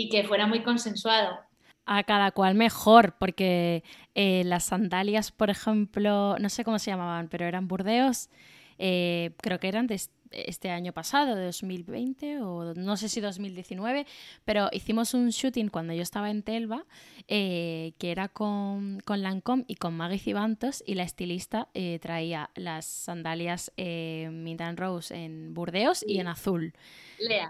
[0.09, 1.39] que fuera muy consensuado.
[1.85, 3.83] A cada cual mejor, porque
[4.15, 8.29] eh, las sandalias, por ejemplo, no sé cómo se llamaban, pero eran burdeos,
[8.77, 9.99] eh, creo que eran de
[10.31, 14.05] este año pasado, de 2020 o no sé si 2019,
[14.45, 16.85] pero hicimos un shooting cuando yo estaba en Telva,
[17.27, 22.49] eh, que era con, con Lancome y con Maggie Cibantos, y la estilista eh, traía
[22.55, 26.73] las sandalias eh, Mint Rose en burdeos y en azul.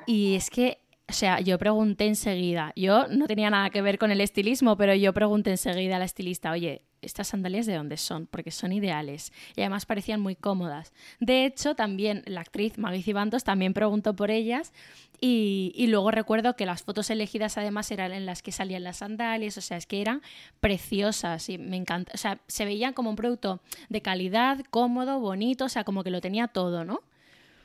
[0.06, 0.81] Y es que
[1.12, 4.96] o sea, yo pregunté enseguida, yo no tenía nada que ver con el estilismo, pero
[4.96, 8.28] yo pregunté enseguida a la estilista, oye, ¿estas sandalias de dónde son?
[8.28, 10.94] Porque son ideales y además parecían muy cómodas.
[11.20, 14.72] De hecho, también la actriz Maggie Cibantos también preguntó por ellas
[15.20, 19.58] y, luego recuerdo que las fotos elegidas además eran en las que salían las sandalias,
[19.58, 20.22] o sea, es que eran
[20.62, 25.66] preciosas y me encanta, o sea, se veían como un producto de calidad, cómodo, bonito,
[25.66, 27.02] o sea, como que lo tenía todo, ¿no?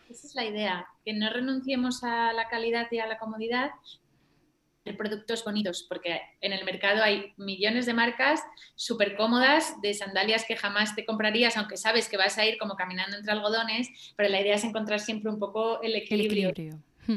[0.09, 3.71] Esa es la idea, que no renunciemos a la calidad y a la comodidad
[4.85, 8.41] de productos bonitos, porque en el mercado hay millones de marcas
[8.77, 12.77] súper cómodas de sandalias que jamás te comprarías, aunque sabes que vas a ir como
[12.77, 16.55] caminando entre algodones, pero la idea es encontrar siempre un poco el equilibrio.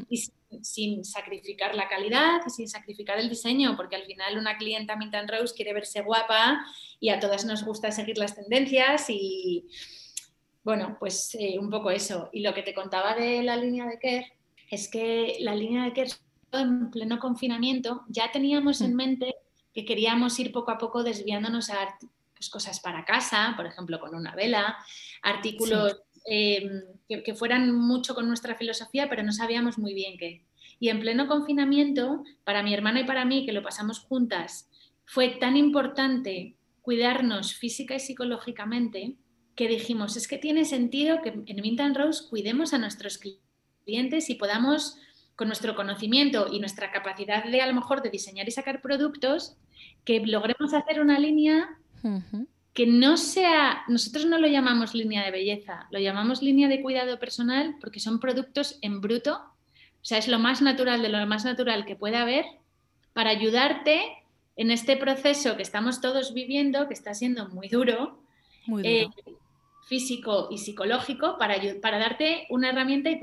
[0.10, 0.24] Y
[0.62, 5.16] sin, sacrificar la calidad y sin sacrificar el diseño, porque al final una clienta Mint
[5.30, 6.66] Rose quiere verse guapa
[7.00, 9.68] y a todas nos gusta seguir las tendencias y,
[10.70, 12.30] bueno, pues eh, un poco eso.
[12.32, 14.26] Y lo que te contaba de la línea de Kerr
[14.70, 16.10] es que la línea de Kerr
[16.52, 18.96] en pleno confinamiento ya teníamos en mm.
[18.96, 19.36] mente
[19.74, 21.98] que queríamos ir poco a poco desviándonos a
[22.36, 24.78] pues, cosas para casa, por ejemplo, con una vela,
[25.24, 30.46] artículos em, que, fueran mucho con nuestra filosofía, pero no sabíamos muy bien qué.
[30.80, 34.70] Y en pleno confinamiento, para mi hermana y para mí, que lo pasamos juntas,
[35.04, 39.16] fue tan importante cuidarnos física y psicológicamente
[39.60, 43.20] que dijimos, es que tiene sentido que en Mint Rose cuidemos a nuestros
[43.84, 44.96] clientes y podamos,
[45.36, 49.58] con nuestro conocimiento y nuestra capacidad de a lo mejor de diseñar y sacar productos,
[50.06, 51.78] que logremos hacer una línea
[52.72, 57.20] que no sea, nosotros no lo llamamos línea de belleza, lo llamamos línea de cuidado
[57.20, 59.42] personal porque son productos en bruto,
[60.02, 62.46] o sea, es lo más natural de lo más natural que puede haber
[63.12, 64.04] para ayudarte
[64.56, 68.24] en este proceso que estamos todos viviendo, que está siendo muy duro,
[68.66, 69.14] muy duro.
[69.26, 69.29] Eh,
[69.90, 73.20] físico y psicológico para, para darte una herramienta y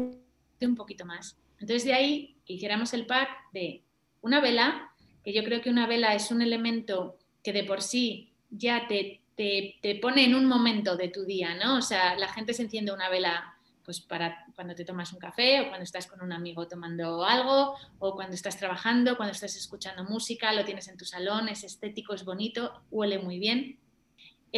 [0.65, 1.39] un poquito más.
[1.61, 3.85] Entonces de ahí hiciéramos el pack de
[4.21, 4.91] una vela,
[5.25, 9.21] que yo creo que una vela es un elemento que de por sí ya te,
[9.37, 11.77] te, te, pone en un momento de tu día, ¿no?
[11.77, 15.61] O sea, la gente se enciende una vela pues para cuando te tomas un café
[15.61, 20.03] o cuando estás con un amigo tomando algo o cuando estás trabajando, cuando estás escuchando
[20.03, 23.79] música, lo tienes en tu salón, es estético, es bonito, huele muy bien.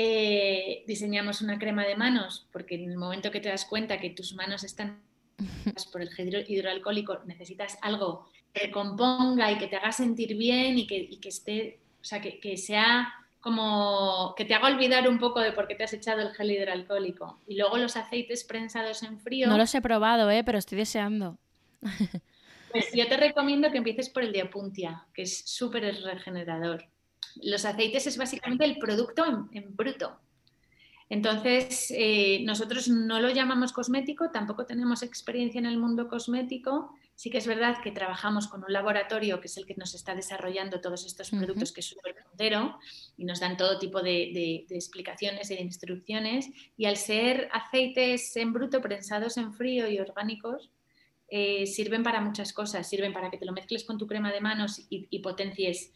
[0.00, 4.10] Eh, diseñamos una crema de manos, porque en el momento que te das cuenta que
[4.10, 5.02] tus manos están
[5.92, 6.10] por el
[6.46, 12.04] hidroalcohólico, necesitas algo que componga y que te haga sentir bien y que, esté, o
[12.04, 15.92] sea, que, sea como que te haga olvidar un poco de por qué te has
[15.92, 17.40] echado el gel hidroalcohólico.
[17.48, 19.48] Y luego los aceites prensados en frío.
[19.48, 20.44] No los he probado, ¿eh?
[20.44, 21.38] pero estoy deseando.
[22.70, 26.84] Pues yo te recomiendo que empieces por el de Apuntia, que es súper regenerador
[27.42, 30.18] los aceites es básicamente el producto en, bruto.
[31.10, 36.94] Entonces, eh, nosotros no lo llamamos cosmético, tampoco tenemos experiencia en el mundo cosmético.
[37.14, 40.14] Sí que es verdad que trabajamos con un laboratorio que es el que nos está
[40.14, 42.78] desarrollando todos estos productos, que es súper puntero,
[43.16, 46.48] y nos dan todo tipo de, explicaciones y de instrucciones.
[46.76, 50.70] Y al ser aceites en bruto, prensados en frío y orgánicos,
[51.30, 52.88] eh, sirven para muchas cosas.
[52.88, 55.92] Sirven para que te lo mezcles con tu crema de manos y potencies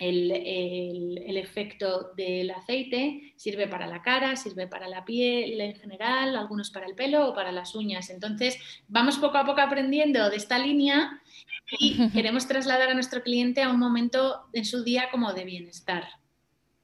[0.00, 6.70] el, efecto del aceite, sirve para la cara, sirve para la piel en general, algunos
[6.70, 8.10] para el pelo o para las uñas.
[8.10, 8.58] Entonces,
[8.88, 11.20] vamos poco a poco aprendiendo de esta línea
[11.78, 16.08] y queremos trasladar a nuestro cliente a un momento en su día como de bienestar.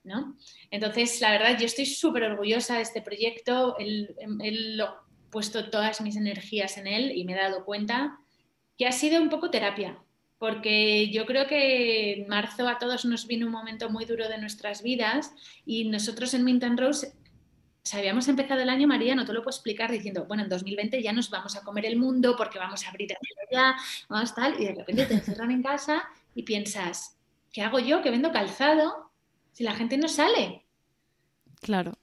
[0.02, 0.36] ¿no?
[0.70, 4.78] Entonces, la verdad, yo estoy súper orgullosa de este proyecto, he
[5.30, 8.18] puesto todas mis energías en él y me he dado cuenta
[8.76, 9.98] que ha sido un poco terapia,
[10.44, 14.36] porque yo creo que en marzo a todos nos vino un momento muy duro de
[14.36, 15.32] nuestras vidas
[15.64, 17.14] y nosotros en Mint Rose
[17.94, 21.14] habíamos empezado el año, María, no te lo puedo explicar, diciendo, bueno, en 2020 ya
[21.14, 23.08] nos vamos a comer el mundo porque vamos a abrir
[23.50, 23.74] ya,
[24.10, 27.16] vamos tal, y de repente te encerran en casa y piensas,
[27.50, 29.12] ¿qué hago yo que vendo calzado
[29.52, 30.66] si la gente no sale?
[31.62, 31.96] Claro.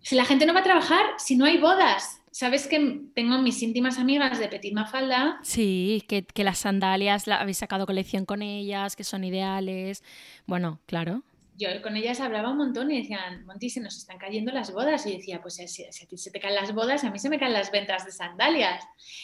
[0.00, 2.19] Si la gente no va a trabajar, si no hay bodas.
[2.30, 5.40] ¿Sabes que tengo mis íntimas amigas de Petit Mafalda?
[5.42, 10.04] Sí, que, que las sandalias la, habéis sacado colección con ellas, que son ideales.
[10.46, 11.22] Bueno, claro
[11.60, 15.06] yo con ellas hablaba un montón y decían, Monty, se nos están cayendo las bodas.
[15.06, 17.38] Y decía, pues si, a ti se te caen las bodas, a mí se me
[17.38, 18.82] caen las ventas de sandalias.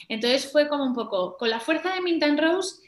[0.09, 2.83] Entonces fue como un poco, con la fuerza de Mint Rose,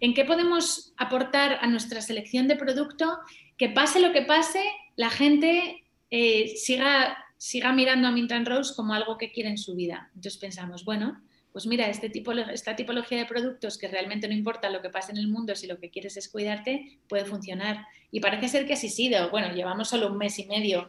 [0.00, 3.18] ¿en qué podemos aportar a nuestra selección de producto?
[3.56, 4.62] Que pase lo que pase,
[4.96, 9.74] la gente eh, siga, siga mirando a Mint Rose como algo que quiere en su
[9.74, 10.08] vida.
[10.14, 11.20] Entonces pensamos, bueno,
[11.50, 15.10] pues mira, este tipo, esta tipología de productos que realmente no importa lo que pase
[15.10, 17.84] en el mundo, si lo que quieres es cuidarte, puede funcionar.
[18.12, 19.30] Y parece ser que así ha sido.
[19.30, 20.88] Bueno, llevamos solo un mes y medio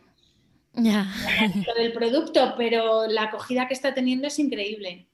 [0.73, 1.11] ya.
[1.67, 5.07] lo del producto, pero la acogida que está teniendo es increíble.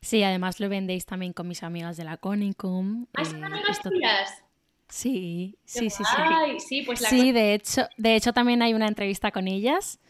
[0.00, 3.04] Sí, además lo vendéis también con mis amigas de la Conicum.
[3.12, 4.44] ¿Ah, son eh, amigas tuyas?
[4.88, 6.58] Sí, sí, sí, sí.
[6.66, 10.00] Sí, pues sí de, hecho, de hecho también hay una entrevista con ellas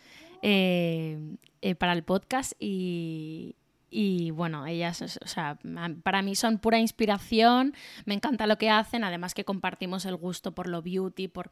[0.43, 1.18] eh,
[1.62, 3.57] eh, para el podcast y,
[3.91, 5.59] y bueno, ellas, o sea,
[6.03, 7.74] para mí son pura inspiración,
[8.05, 11.51] me encanta lo que hacen, además que compartimos el gusto por lo beauty, por...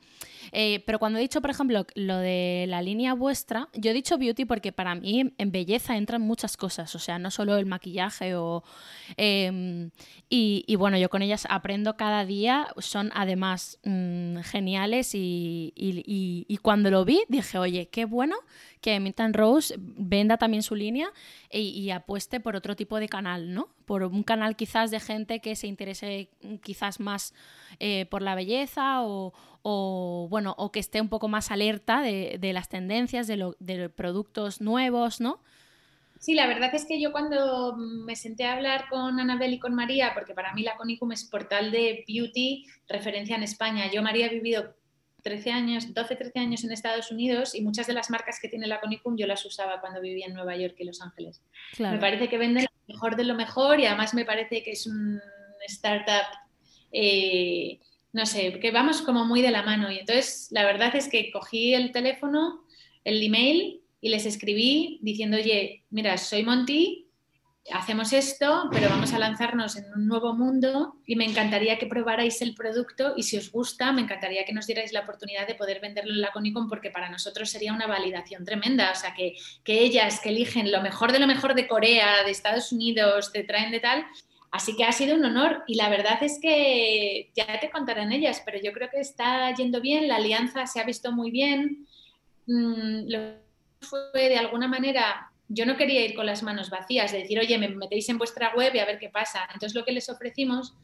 [0.53, 4.19] Eh, pero cuando he dicho, por ejemplo, lo de la línea vuestra, yo he dicho
[4.19, 8.35] beauty porque para mí en belleza entran muchas cosas, o sea, no solo el maquillaje
[8.35, 8.63] o...
[9.17, 9.91] Em,
[10.29, 16.91] y, bueno, yo con ellas aprendo cada día, son además mm, geniales y, y cuando
[16.91, 18.37] lo vi dije, oye, qué bueno
[18.87, 21.09] que Minton Rose venda también su línea
[21.51, 21.91] y,
[22.27, 23.69] apueste por otro tipo de canal, ¿no?
[23.85, 26.29] Por un canal quizás de gente que se interese
[26.63, 27.35] quizás más
[27.79, 29.33] eh, por la belleza o,
[30.31, 33.57] bueno, o que esté un poco más alerta de, las tendencias, de, los
[33.95, 35.41] productos nuevos, ¿no?
[36.19, 39.75] Sí, la verdad es que yo cuando me senté a hablar con Anabel y con
[39.75, 43.91] María, porque para mí la Conicum es portal de beauty, referencia en España.
[43.93, 44.75] Yo, María, he vivido
[45.27, 48.69] 13 años, 12, 13 años en Estados Unidos y muchas de las marcas que tiene
[48.69, 51.43] la Conicum yo las usaba cuando vivía en Nueva York y Los Ángeles.
[51.81, 54.87] Me parece que venden lo mejor de lo mejor y además me parece que es
[54.87, 55.21] un
[55.67, 56.29] startup,
[56.93, 57.81] eh,
[58.13, 59.91] no sé, que vamos como muy de la mano.
[59.91, 62.65] Y entonces la verdad es que cogí el teléfono,
[63.03, 67.06] el email y les escribí diciendo, oye, mira, soy Monty,
[67.73, 72.41] hacemos esto, pero vamos a lanzarnos en un nuevo mundo y me encantaría que probarais
[72.43, 75.81] el producto y si os gusta, me encantaría que nos dierais la oportunidad de poder
[75.81, 78.93] venderlo en la Conicon porque para nosotros sería una validación tremenda.
[78.93, 82.31] O sea, que, que ellas que eligen lo mejor de lo mejor de Corea, de
[82.31, 84.07] Estados Unidos, te traen de tal.
[84.51, 88.43] Así que ha sido un honor y la verdad es que ya te contarán ellas,
[88.45, 91.87] pero yo creo que está yendo bien, la alianza se ha visto muy bien.
[92.47, 93.09] Mm,
[93.81, 97.59] fue de alguna manera yo no quería ir con las manos vacías, de decir, oye,
[97.59, 99.45] me metéis en vuestra web y a ver qué pasa.
[99.53, 100.75] Entonces lo que les ofrecimos,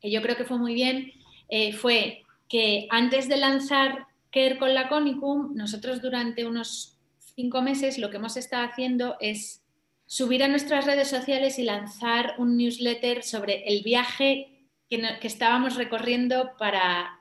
[0.00, 1.12] que yo creo que fue muy bien,
[1.48, 6.98] eh, fue que antes de lanzar Care con la Conicum, nosotros durante unos
[7.34, 9.62] cinco meses lo que hemos estado haciendo es
[10.06, 15.76] subir a nuestras redes sociales y lanzar un newsletter sobre el viaje que, que estábamos
[15.76, 17.20] recorriendo para,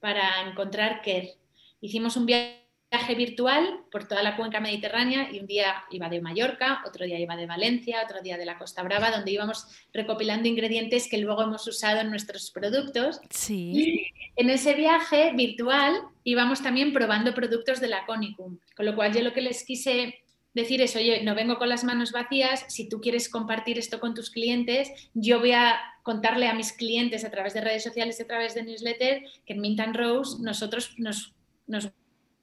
[0.00, 1.34] para encontrar Care.
[1.80, 2.65] Hicimos un viaje
[2.96, 7.18] viaje virtual por toda la cuenca mediterránea y un día iba de Mallorca, otro día
[7.18, 11.42] iba de Valencia, otro día de la Costa Brava, donde íbamos recopilando ingredientes que luego
[11.42, 13.20] hemos usado en nuestros productos.
[13.28, 13.72] Sí.
[13.74, 15.94] Y en ese viaje virtual
[16.24, 20.20] íbamos también probando productos de la Conicum, con lo cual yo lo que les quise
[20.54, 24.14] decir es, oye, no vengo con las manos vacías, si tú quieres compartir esto con
[24.14, 28.26] tus clientes, yo voy a contarle a mis clientes a través de redes sociales, a
[28.26, 31.34] través de newsletter, que en Mint Rose nosotros nos,
[31.66, 31.90] nos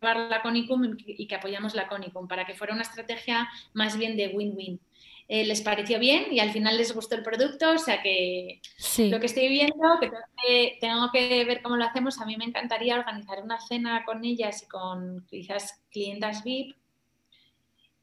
[0.03, 4.27] la Conicum y que apoyamos la Conicum para que fuera una estrategia más bien de
[4.27, 4.79] win-win.
[5.29, 8.61] Eh, les pareció bien y al final les gustó el producto, o sea que
[8.97, 12.99] lo que estoy viendo, que tengo, que ver cómo lo hacemos, a mí me encantaría
[12.99, 16.75] organizar una cena con ellas y con quizás clientas VIP,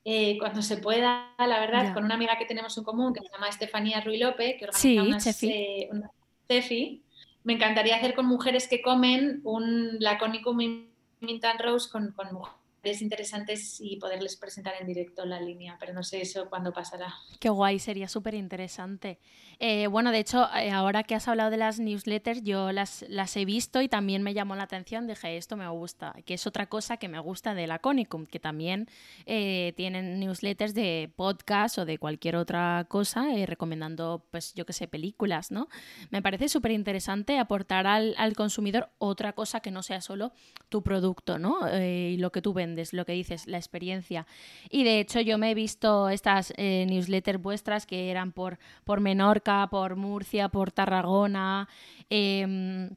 [0.03, 3.29] eh, cuando se pueda, la verdad, con una amiga que tenemos en común que se
[3.31, 6.11] llama Estefanía Ruy López, que organiza sí, eh, una
[6.49, 7.03] Cefi.
[7.45, 10.90] Me encantaría hacer con mujeres que comen un Laconicum
[11.21, 12.60] Mintan Rose con, con mujeres
[13.01, 17.15] interesantes y poderles presentar en directo la línea, pero no sé eso cuándo pasará.
[17.39, 19.19] Qué guay, sería súper interesante.
[19.59, 23.37] Eh, bueno, de hecho, eh, ahora que has hablado de las newsletters, yo las, las
[23.37, 26.67] he visto y también me llamó la atención, dije, esto me gusta, que es otra
[26.67, 28.89] cosa que me gusta de la Conicum, que también
[29.27, 34.89] eh, tienen newsletters de podcast o de cualquier otra cosa, recomendando, pues yo qué sé,
[34.89, 35.69] películas, ¿no?
[36.11, 40.33] Me parece súper interesante aportar al, al, consumidor otra cosa que no sea solo
[40.71, 41.59] tu producto, ¿no?
[41.79, 44.27] y lo que tú vendes lo que dices, la experiencia.
[44.69, 49.01] Y de hecho yo me he visto estas eh, newsletters vuestras que eran por, por
[49.01, 51.69] Menorca, por Murcia, por Tarragona.
[52.09, 52.91] Em,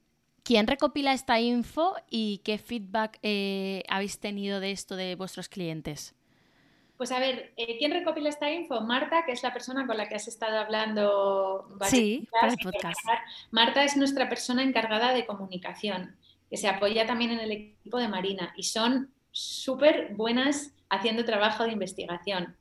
[0.44, 6.16] ¿Quién recopila esta info y qué feedback eh, habéis tenido de esto de vuestros clientes?
[6.98, 8.82] Pues a ver, eh, ¿quién recopila esta info?
[8.82, 11.68] Marta, que es la persona con la que has estado hablando.
[11.86, 13.00] Sí, para el podcast.
[13.52, 16.16] Marta es nuestra persona encargada de comunicación,
[16.50, 21.66] que se apoya también en el equipo de Marina y son súper buenas haciendo trabajo
[21.66, 22.56] de investigación.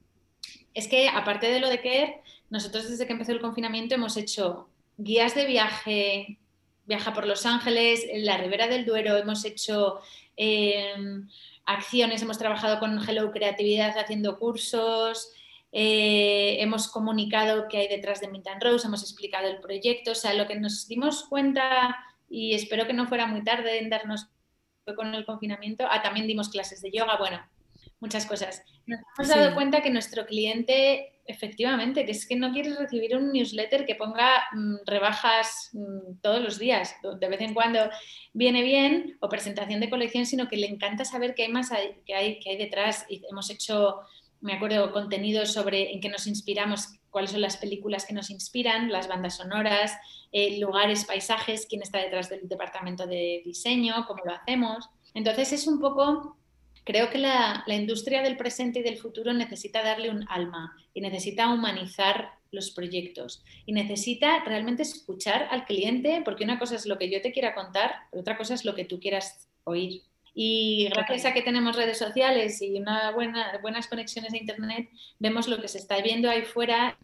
[0.74, 4.68] Es que aparte de lo de Care, nosotros desde que empezó el confinamiento hemos hecho
[4.96, 6.38] guías de viaje,
[6.86, 10.00] viaja por Los Ángeles, en la Ribera del Duero, hemos hecho
[10.36, 11.28] em,
[11.66, 15.30] acciones, hemos trabajado con Hello Creatividad haciendo cursos,
[15.72, 20.34] eh, hemos comunicado qué hay detrás de Mint Rose, hemos explicado el proyecto, o sea,
[20.34, 21.96] lo que nos dimos cuenta,
[22.28, 24.28] y espero que no fuera muy tarde en darnos
[24.96, 27.40] con el confinamiento, ah, también dimos clases de yoga, bueno,
[28.00, 28.62] muchas cosas.
[28.86, 33.32] Nos hemos dado cuenta que nuestro cliente, efectivamente, que es que no quiere recibir un
[33.32, 37.78] newsletter que ponga mm, rebajas mm, todos los días, de vez en cuando
[38.32, 41.70] viene bien, o presentación de colección, sino que le encanta saber qué hay más
[42.04, 43.06] qué hay, qué hay detrás.
[43.08, 44.00] Y hemos hecho,
[44.40, 48.90] me acuerdo, contenidos sobre en qué nos inspiramos, cuáles son las películas que nos inspiran,
[48.90, 49.92] las bandas sonoras,
[50.32, 54.88] eh, lugares, paisajes, quién está detrás del departamento de diseño, cómo lo hacemos.
[55.14, 56.36] Entonces es un poco
[56.84, 61.52] Creo que la, industria del presente y del futuro necesita darle un alma y necesita
[61.52, 67.08] humanizar los proyectos y necesita realmente escuchar al cliente, porque una cosa es lo que
[67.08, 70.02] yo te quiera contar, pero otra cosa es lo que tú quieras oír.
[70.34, 75.48] Y gracias a que tenemos redes sociales y una buena, buenas conexiones a Internet, vemos
[75.48, 76.96] lo que se está viendo ahí fuera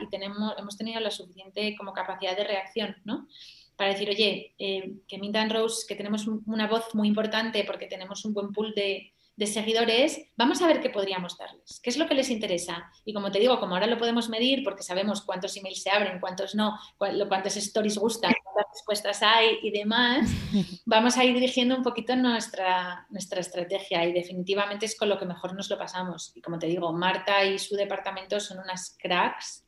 [0.00, 3.28] y tenemos, hemos tenido la suficiente como capacidad de reacción, ¿no?
[3.76, 8.24] para decir, oye, eh, que Mint Rose, que tenemos una voz muy importante porque tenemos
[8.24, 12.14] un buen pool de, seguidores, vamos a ver qué podríamos darles, qué es lo que
[12.14, 12.90] les interesa.
[13.04, 16.20] Y como te digo, como ahora lo podemos medir porque sabemos cuántos emails se abren,
[16.20, 20.30] cuántos no, cuántos stories gustan, cuántas respuestas hay y demás,
[20.86, 25.26] vamos a ir dirigiendo un poquito nuestra, nuestra estrategia y definitivamente es con lo que
[25.26, 26.32] mejor nos lo pasamos.
[26.36, 29.64] Y como te digo, Marta y su departamento son unas cracks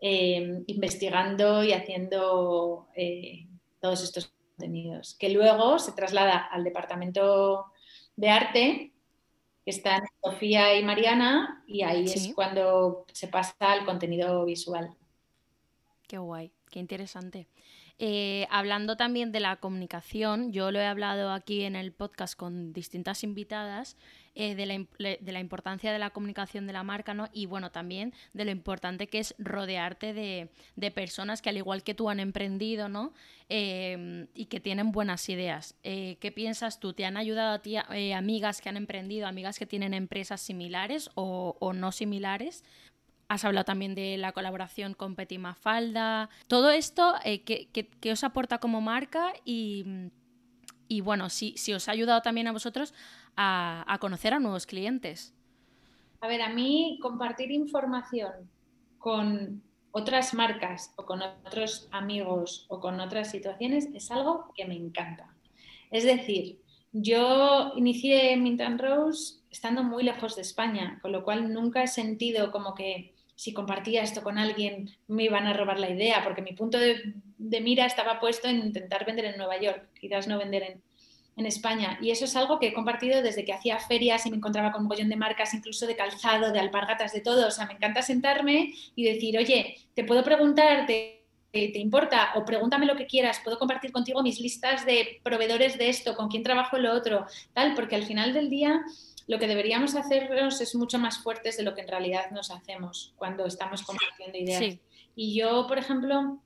[0.00, 3.46] eh, investigando y haciendo eh,
[3.80, 7.72] todos estos contenidos, que luego se traslada al departamento
[8.14, 8.92] de arte,
[9.66, 14.94] están Sofía y Mariana, y ahí es cuando se pasa al contenido visual.
[16.06, 17.48] Qué guay, qué interesante.
[17.98, 22.74] Eh, hablando también de la comunicación, yo lo he hablado aquí en el podcast con
[22.74, 23.96] distintas invitadas
[24.34, 27.30] eh, de, la, importancia de la comunicación de la marca, ¿no?
[27.32, 31.94] Y bueno, también de lo importante que es rodearte de, personas que al igual que
[31.94, 33.14] tú han emprendido, ¿no?
[33.48, 35.74] Em, y que tienen buenas ideas.
[35.82, 36.92] Eh, ¿Qué piensas tú?
[36.92, 37.76] ¿Te han ayudado a ti
[38.12, 42.62] amigas que han emprendido, amigas que tienen empresas similares o no similares?
[43.28, 46.30] Has hablado también de la colaboración con Petit Mafalda.
[46.46, 49.32] Todo esto, eh, ¿qué, os aporta como marca?
[49.44, 50.10] Y,
[51.02, 52.94] bueno, si, si, os ha ayudado también a vosotros
[53.36, 55.34] a, conocer a nuevos clientes.
[56.20, 58.32] A ver, a mí compartir información
[58.98, 64.76] con otras marcas o con otros amigos o con otras situaciones es algo que me
[64.76, 65.34] encanta.
[65.90, 66.60] Es decir,
[66.92, 72.52] yo inicié Mint Rose estando muy lejos de España, con lo cual nunca he sentido
[72.52, 76.54] como que si compartía esto con alguien me iban a robar la idea, porque mi
[76.54, 77.14] punto de,
[77.60, 80.82] mira estaba puesto en intentar vender en Nueva York, quizás no vender en,
[81.44, 81.98] España.
[82.00, 84.80] Y eso es algo que he compartido desde que hacía ferias y me encontraba con
[84.80, 87.48] un mogollón de marcas, incluso de calzado, de alpargatas, de todo.
[87.48, 92.32] O sea, me encanta sentarme y decir, oye, te puedo preguntar, ¿te, importa?
[92.36, 96.28] O pregúntame lo que quieras, puedo compartir contigo mis listas de proveedores de esto, con
[96.28, 98.82] quién trabajo lo otro, tal, porque al final del día
[99.26, 103.12] lo que deberíamos hacernos es mucho más fuertes de lo que en realidad nos hacemos
[103.16, 104.78] cuando estamos compartiendo ideas.
[105.14, 106.38] Y yo, por ejemplo,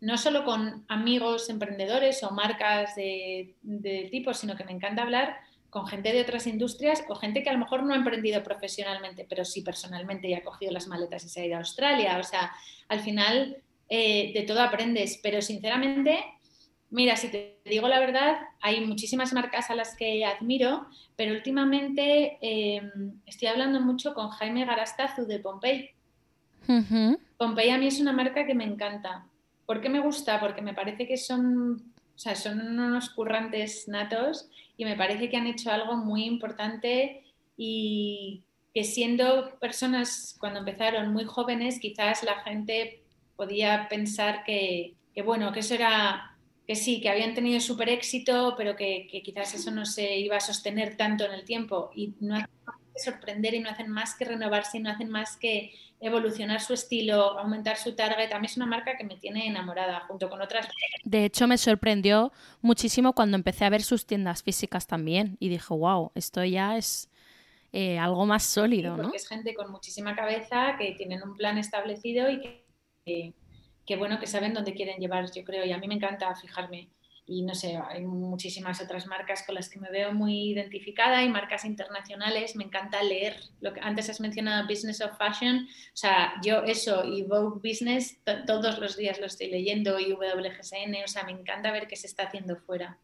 [0.00, 5.36] no solo con amigos emprendedores o marcas de, de tipo, sino que me encanta hablar
[5.70, 9.26] con gente de otras industrias o gente que a lo mejor no ha emprendido profesionalmente,
[9.28, 12.18] pero sí personalmente y ha cogido las maletas y se ha ido a Australia.
[12.18, 12.52] O sea,
[12.88, 16.24] al final eh, de todo aprendes, pero sinceramente
[16.90, 20.86] Mira, si te digo la verdad, hay muchísimas marcas a las que admiro,
[21.16, 25.90] pero últimamente em, estoy hablando mucho con Jaime Garastazu de Pompey.
[27.36, 29.26] Pompey a mí es una marca que me encanta.
[29.66, 30.40] ¿Por qué me gusta?
[30.40, 35.70] Porque me parece que son, son unos currantes natos y me parece que han hecho
[35.70, 37.22] algo muy importante
[37.58, 43.02] y que siendo personas cuando empezaron muy jóvenes, quizás la gente
[43.36, 46.37] podía pensar que, que bueno, que eso era
[46.68, 50.40] que sí, que habían tenido súper éxito, pero que, quizás eso no se iba a
[50.40, 54.14] sostener tanto en el tiempo y no hacen más que sorprender y no hacen más
[54.14, 58.30] que renovarse y no hacen más que evolucionar su estilo, aumentar su target.
[58.34, 60.68] A mí es una marca que me tiene enamorada junto con otras.
[61.04, 65.72] De hecho, me sorprendió muchísimo cuando empecé a ver sus tiendas físicas también y dije,
[65.72, 67.08] wow, esto ya es
[67.72, 69.10] eh, algo más sólido, ¿no?
[69.14, 72.42] Es gente con muchísima cabeza, que tienen un plan establecido y
[73.06, 73.32] que
[73.88, 76.90] que bueno, que saben dónde quieren llevar, yo creo, y a mí me encanta fijarme.
[77.24, 81.30] Y no sé, hay muchísimas otras marcas con las que me veo muy identificada y
[81.30, 82.54] marcas internacionales.
[82.54, 83.36] Me encanta leer.
[83.62, 85.66] Lo que antes has mencionado Business of Fashion.
[85.66, 91.04] O sea, yo eso y Vogue Business todos los días lo estoy leyendo y WGSN.
[91.04, 92.98] O sea, me encanta ver qué se está haciendo fuera.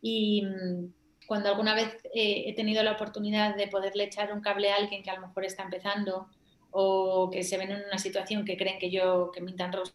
[0.00, 4.70] Y mm, cuando alguna vez eh, he tenido la oportunidad de poderle echar un cable
[4.70, 6.28] a alguien que a lo mejor está empezando
[6.70, 9.92] o que se ven en una situación que creen que yo, que Mintan Rose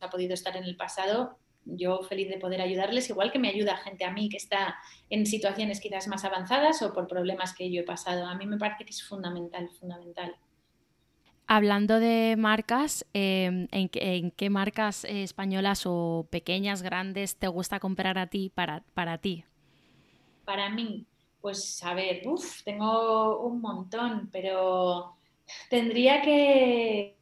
[0.00, 3.76] ha podido estar en el pasado, yo feliz de poder ayudarles, igual que me ayuda
[3.76, 4.76] gente a mí que está
[5.10, 8.26] en situaciones quizás más avanzadas o por problemas que yo he pasado.
[8.26, 10.36] A mí me parece que es fundamental, fundamental.
[11.46, 18.26] Hablando de marcas, em, ¿en, qué, marcas españolas o pequeñas, grandes te gusta comprar a
[18.26, 19.44] ti para, para ti?
[20.44, 21.06] Para mí,
[21.40, 25.16] pues a ver, uf, tengo un montón, pero
[25.70, 27.16] tendría que,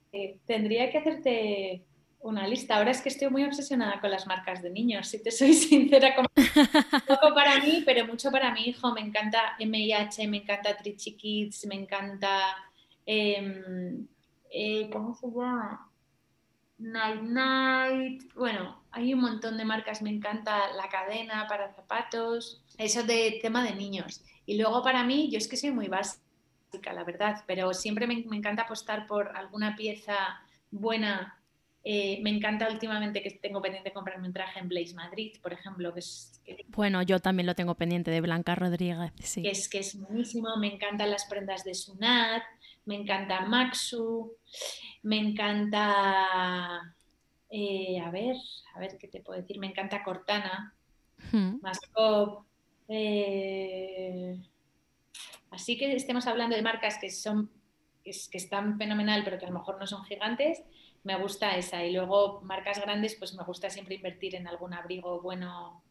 [0.44, 1.84] tendría que hacerte
[2.26, 2.76] una lista.
[2.76, 6.14] Ahora es que estoy muy obsesionada con las marcas de niños, si te soy sincera.
[6.14, 6.28] Como...
[7.06, 8.92] poco para mí, pero mucho para mi hijo.
[8.92, 12.56] Me encanta MIH, me encanta Trichy Kids, me encanta.
[13.06, 14.06] Em,
[14.50, 15.90] eh, ¿Cómo se llama?
[16.78, 18.34] Night Night.
[18.34, 20.02] Bueno, hay un montón de marcas.
[20.02, 22.64] Me encanta la cadena para zapatos.
[22.76, 24.22] Eso de tema de niños.
[24.44, 28.24] Y luego para mí, yo es que soy muy básica, la verdad, pero siempre me,
[28.26, 30.16] me encanta apostar por alguna pieza
[30.70, 31.35] buena
[31.88, 35.94] eh, me encanta últimamente que tengo pendiente comprarme un traje en Blaze Madrid, por ejemplo.
[35.94, 39.12] Que es, Bueno, yo también lo tengo pendiente de Blanca Rodríguez.
[39.22, 39.42] Sí.
[39.42, 40.56] Que, es, que es buenísimo.
[40.56, 42.42] Me encantan las prendas de Sunat,
[42.86, 44.32] me encanta Maxu,
[45.04, 46.96] me encanta.
[47.50, 48.34] Eh, a ver,
[48.74, 49.60] a ver qué te puedo decir.
[49.60, 50.74] Me encanta Cortana,
[51.30, 51.60] hmm.
[52.88, 54.40] eh,
[55.52, 57.48] así que estemos hablando de marcas que son
[58.02, 60.64] que están fenomenal, pero que a lo mejor no son gigantes
[61.06, 61.84] me gusta esa.
[61.84, 65.82] Y luego marcas grandes, pues me gusta siempre invertir en algún abrigo bueno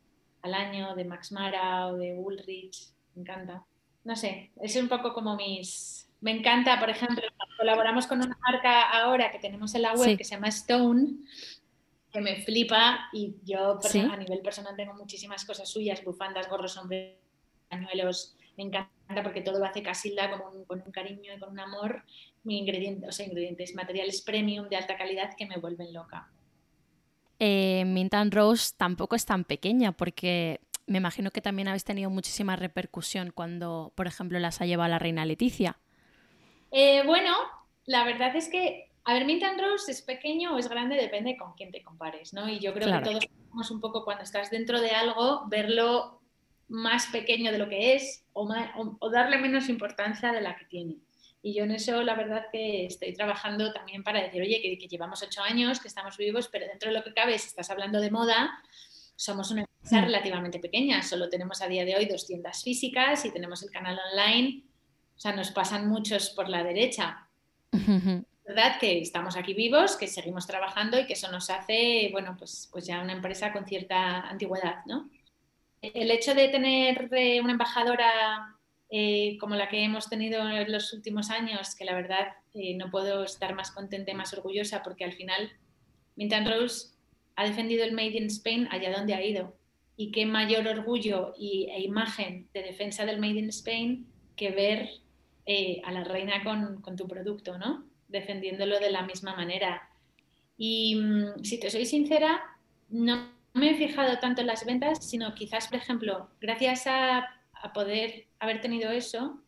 [0.42, 3.64] al año, de Max Mara o de Woolrich, me encanta.
[4.04, 6.08] No sé, es un poco como mis...
[6.20, 7.24] Me encanta, por ejemplo,
[7.58, 11.08] colaboramos con una marca ahora que tenemos en la web que se llama Stone,
[12.12, 13.80] que me flipa y yo
[14.12, 17.20] a nivel personal tengo muchísimas cosas suyas, bufandas, gorros, sombreros,
[17.70, 21.52] pañuelos, me encanta porque todo lo hace Casilda con un, con un cariño y con
[21.52, 22.04] un amor
[22.44, 26.30] mi ingrediente, o sea, ingredientes, materiales premium de alta calidad que me vuelven loca.
[27.40, 32.56] Eh, Mint Rose tampoco es tan pequeña porque me imagino que también habéis tenido muchísima
[32.56, 35.80] repercusión cuando, por ejemplo, las ha llevado la reina Leticia.
[36.72, 37.34] Eh, bueno,
[37.86, 41.54] la verdad es que, a ver, Mint Rose es pequeño o es grande, depende con
[41.54, 42.48] quién te compares, ¿no?
[42.48, 46.22] Y yo creo que todos un poco cuando estás dentro de algo, verlo
[46.68, 48.48] más pequeño de lo que es o,
[49.00, 50.98] o darle menos importancia de la que tiene.
[51.42, 55.22] Y yo en eso la verdad que estoy trabajando también para decir, oye, que, llevamos
[55.22, 58.10] ocho años, que estamos vivos, pero dentro de lo que cabe, si estás hablando de
[58.10, 58.52] moda,
[59.16, 60.06] somos una empresa mm.
[60.06, 61.04] relativamente pequeña.
[61.04, 64.64] Solo tenemos a día de hoy dos tiendas físicas y tenemos el canal online.
[65.16, 67.28] O sea, nos pasan muchos por la derecha.
[68.48, 72.70] verdad que estamos aquí vivos, que seguimos trabajando y que eso nos hace, bueno, pues,
[72.72, 75.10] pues ya una empresa con cierta antigüedad, ¿no?
[75.82, 78.56] El hecho de tener eh, una embajadora
[78.90, 82.90] eh, como la que hemos tenido en los últimos años, que la verdad eh, no
[82.90, 85.52] puedo estar más contenta y más orgullosa porque al final
[86.16, 86.90] Mintan Rose
[87.36, 89.56] ha defendido el Made in Spain allá donde ha ido.
[89.98, 94.90] Y qué mayor orgullo y, e imagen de defensa del Made in Spain que ver
[95.84, 97.86] a la reina con, con, tu producto, ¿no?
[98.08, 99.88] Defendiéndolo de la misma manera.
[100.58, 102.42] Y mm, si te soy sincera,
[102.90, 107.28] no me he fijado tanto en las ventas, sino quizás, por ejemplo, gracias a
[107.66, 109.42] a poder haber tenido eso,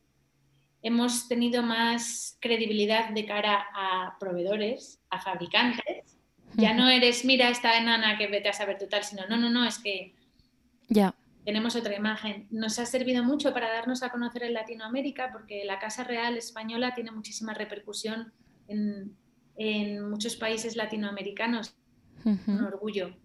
[0.81, 6.17] hemos tenido más credibilidad de cara a proveedores, a fabricantes.
[6.55, 9.65] Ya no eres, mira esta enana que vete a saber total, sino no, no, no,
[9.65, 10.15] es que
[10.87, 11.13] ya.
[11.45, 12.47] tenemos otra imagen.
[12.49, 16.95] Nos ha servido mucho para darnos a conocer en Latinoamérica porque la Casa Real Española
[16.95, 18.33] tiene muchísima repercusión
[18.67, 19.15] en,
[20.09, 21.75] muchos países latinoamericanos.
[22.23, 23.15] Un orgullo.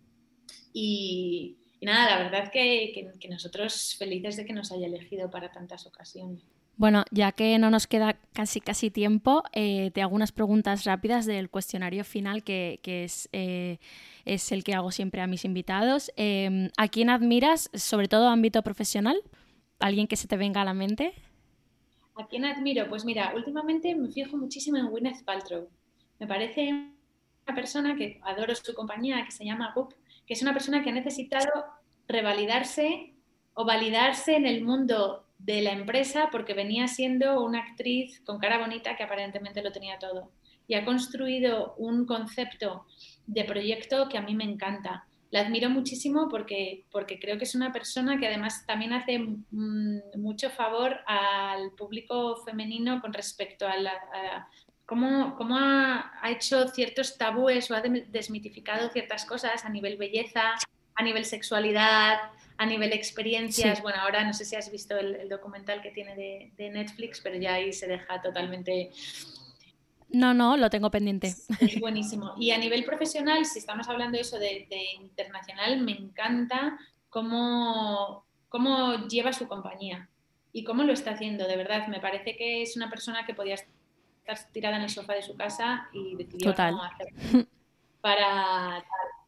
[0.72, 5.50] Y, y nada, la verdad que, que, nosotros felices de que nos haya elegido para
[5.50, 6.42] tantas ocasiones.
[6.76, 11.26] Bueno, ya que no nos queda casi casi tiempo, eh, te hago unas preguntas rápidas
[11.26, 13.78] del cuestionario final que, es, eh,
[14.24, 16.10] es, el que hago siempre a mis invitados.
[16.16, 19.20] Em, ¿A quién admiras, sobre todo ámbito profesional?
[19.80, 21.12] ¿Alguien que se te venga a la mente?
[22.14, 22.88] ¿A quién admiro?
[22.88, 25.68] Pues mira, últimamente me fijo muchísimo en Gwyneth Paltrow.
[26.20, 29.94] Me parece una persona que adoro su compañía, que se llama Goop,
[30.26, 31.50] que es una persona que ha necesitado
[32.08, 33.14] revalidarse
[33.54, 38.58] o validarse en el mundo de la empresa porque venía siendo una actriz con cara
[38.58, 40.30] bonita que aparentemente lo tenía todo.
[40.68, 42.86] Y ha construido un concepto
[43.26, 45.06] de proyecto que a mí me encanta.
[45.30, 49.18] La admiro muchísimo porque, porque creo que es una persona que además también hace
[49.50, 54.48] mucho favor al público femenino con respecto a, la,
[54.92, 60.42] cómo, cómo ha, ha, hecho ciertos tabúes o ha desmitificado ciertas cosas a nivel belleza,
[60.94, 62.18] a nivel sexualidad,
[62.58, 63.80] a nivel experiencias.
[63.80, 67.54] Bueno, ahora no sé si has visto el, documental que tiene de, Netflix, pero ya
[67.54, 68.90] ahí se deja totalmente...
[70.10, 71.28] No, no, lo tengo pendiente.
[71.58, 72.34] Es buenísimo.
[72.38, 74.68] Y a nivel profesional, si estamos hablando de eso de,
[75.00, 76.78] internacional, me encanta
[77.08, 80.10] cómo, cómo lleva su compañía
[80.52, 81.48] y cómo lo está haciendo.
[81.48, 83.56] De verdad, me parece que es una persona que podía
[84.24, 86.74] estar tirada en el sofá de su casa y decidió Total.
[86.80, 87.46] hacerlo
[88.02, 88.84] para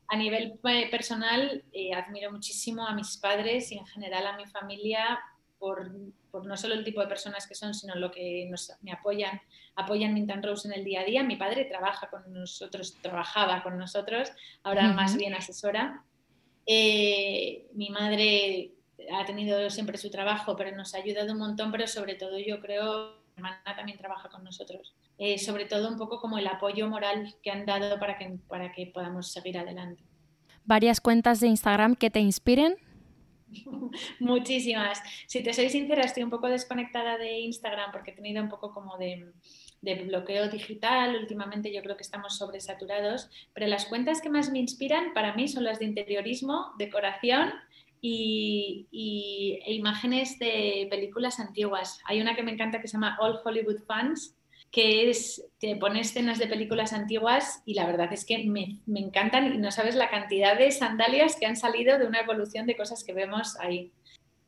[0.09, 0.59] a nivel
[0.91, 5.19] personal, eh, admiro muchísimo a mis padres y en general a mi familia
[5.59, 5.91] por,
[6.31, 9.41] por, no solo el tipo de personas que son, sino lo que nos, me apoyan,
[9.77, 11.23] apoyan Mintan Rose en el día a día.
[11.23, 14.31] Mi padre trabaja con nosotros, trabajaba con nosotros,
[14.63, 16.05] ahora más bien asesora.
[16.67, 18.73] Eh, mi madre
[19.13, 22.61] ha tenido siempre su trabajo, pero nos ha ayudado un montón, pero sobre todo yo
[22.61, 24.95] creo hermana también trabaja con nosotros.
[25.19, 28.73] Eh, sobre todo un poco como el apoyo moral que han dado para que, para
[28.73, 30.03] que podamos seguir adelante.
[30.65, 32.77] ¿Varias cuentas de Instagram que te inspiren?
[34.21, 35.01] Muchísimas.
[35.27, 38.73] Si te soy sincera, estoy un poco desconectada de Instagram porque he tenido un poco
[38.73, 39.33] como de,
[39.83, 41.17] de, bloqueo digital.
[41.17, 45.49] Últimamente yo creo que estamos sobresaturados, pero las cuentas que más me inspiran para mí
[45.49, 47.53] son las de interiorismo, decoración
[48.07, 52.01] y, e imágenes de películas antiguas.
[52.05, 54.37] Hay una que me encanta que se llama All Hollywood Fans,
[54.71, 59.01] que es, te pone escenas de películas antiguas y la verdad es que me, me,
[59.01, 62.77] encantan y no sabes la cantidad de sandalias que han salido de una evolución de
[62.77, 63.93] cosas que vemos ahí.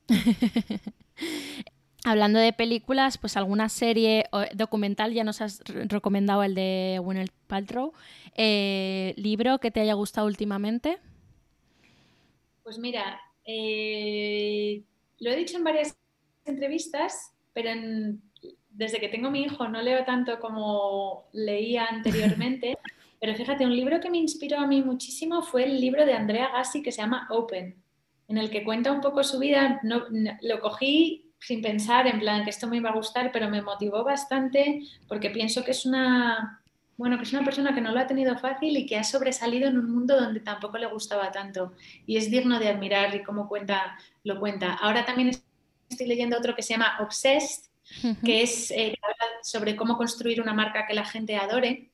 [2.05, 7.95] Hablando de películas, pues alguna serie documental, ya nos has recomendado el de Gwyneth Paltrow.
[8.35, 10.99] Eh, ¿Libro que te haya gustado últimamente?
[12.63, 14.83] Pues mira, eh,
[15.21, 15.97] lo he dicho en varias
[16.45, 17.71] entrevistas, pero
[18.71, 22.77] desde que tengo mi hijo no leo tanto como leía anteriormente.
[23.21, 26.51] pero fíjate, un libro que me inspiró a mí muchísimo fue el libro de Andrea
[26.53, 27.77] Gassi que se llama Open,
[28.29, 29.81] en el que cuenta un poco su vida.
[29.83, 34.03] lo cogí sin pensar, en plan que esto me iba a gustar, pero me motivó
[34.05, 36.61] bastante porque pienso que es una,
[36.97, 39.69] bueno, que es una persona que no lo ha tenido fácil y que ha sobresalido
[39.69, 41.73] en un mundo donde tampoco le gustaba tanto.
[42.07, 44.75] Y es digno de admirar y cómo cuenta, lo cuenta.
[44.75, 45.31] Ahora también
[45.89, 47.71] estoy leyendo otro que se llama Obsessed,
[48.25, 48.95] que es eh,
[49.43, 51.91] sobre cómo construir una marca que la gente adore.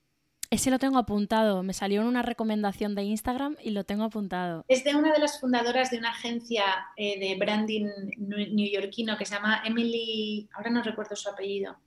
[0.51, 4.67] Ese lo tengo apuntado, me salió en una recomendación de Instagram y lo tengo apuntado.
[4.69, 7.87] Es de una de las fundadoras de una agencia eh, de branding
[8.19, 11.79] neoyorquino que se llama Emily, ahora no recuerdo su apellido,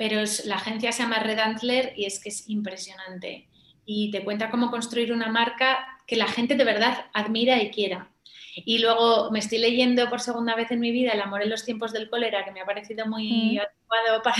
[0.00, 3.46] pero la agencia se llama Red Antler y es que es impresionante.
[3.84, 8.09] Y te cuenta cómo construir una marca que la gente de verdad admira y quiera.
[8.56, 11.64] Y luego me estoy leyendo por segunda vez en mi vida El amor en los
[11.64, 14.36] tiempos del cólera, que me ha parecido muy adecuado para,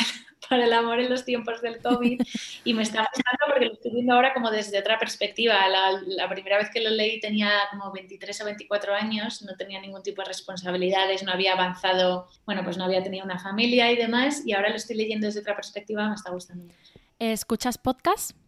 [0.49, 2.21] para, el amor en los tiempos del COVID.
[2.65, 5.69] y me está gustando porque lo estoy viendo ahora como desde otra perspectiva.
[5.69, 9.81] La, la, primera vez que lo leí tenía como 23 o 24 años, no tenía
[9.81, 13.97] ningún tipo de responsabilidades, no había avanzado, bueno, pues no había tenido una familia y
[13.97, 14.43] demás.
[14.45, 16.73] Y ahora lo estoy leyendo desde otra perspectiva, me está gustando.
[17.19, 18.40] ¿Escuchas podcast?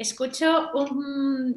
[0.00, 0.70] Escucho,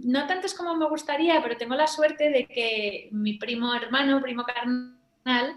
[0.04, 4.44] no tantos como me gustaría, pero tengo la suerte de que mi primo hermano, primo
[4.44, 5.56] carnal,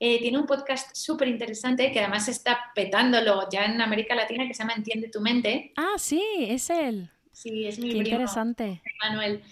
[0.00, 4.54] eh, tiene un podcast súper interesante que además está petándolo ya en América Latina que
[4.54, 5.72] se llama Entiende tu mente.
[5.76, 7.08] Ah, sí, es él.
[7.34, 8.80] Sí, es mi Qué interesante.
[9.02, 9.42] Manuel.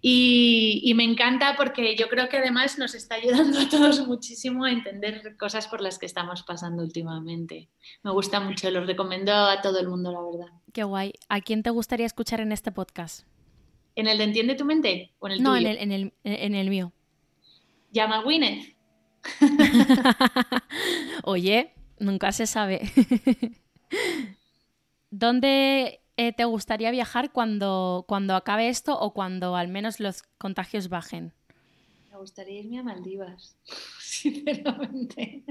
[0.00, 4.72] Y, me encanta porque yo creo que además nos está ayudando a todos muchísimo a
[4.72, 7.68] entender cosas por las que estamos pasando últimamente.
[8.02, 10.60] Me gusta mucho, lo recomiendo a todo el mundo, la verdad.
[10.72, 11.12] Qué guay.
[11.28, 13.26] ¿A quién te gustaría escuchar en este podcast?
[13.96, 16.54] ¿En el de Entiende tu mente o en el no, en el, en, el, en
[16.54, 16.92] el mío.
[17.92, 18.74] Llama a Gwyneth.
[21.24, 22.80] Oye, nunca se sabe.
[25.10, 30.88] ¿Dónde eh, te gustaría viajar cuando, cuando acabe esto o cuando al menos los contagios
[30.88, 31.32] bajen?
[32.10, 33.56] Me gustaría irme a Maldivas,
[34.00, 35.44] sinceramente.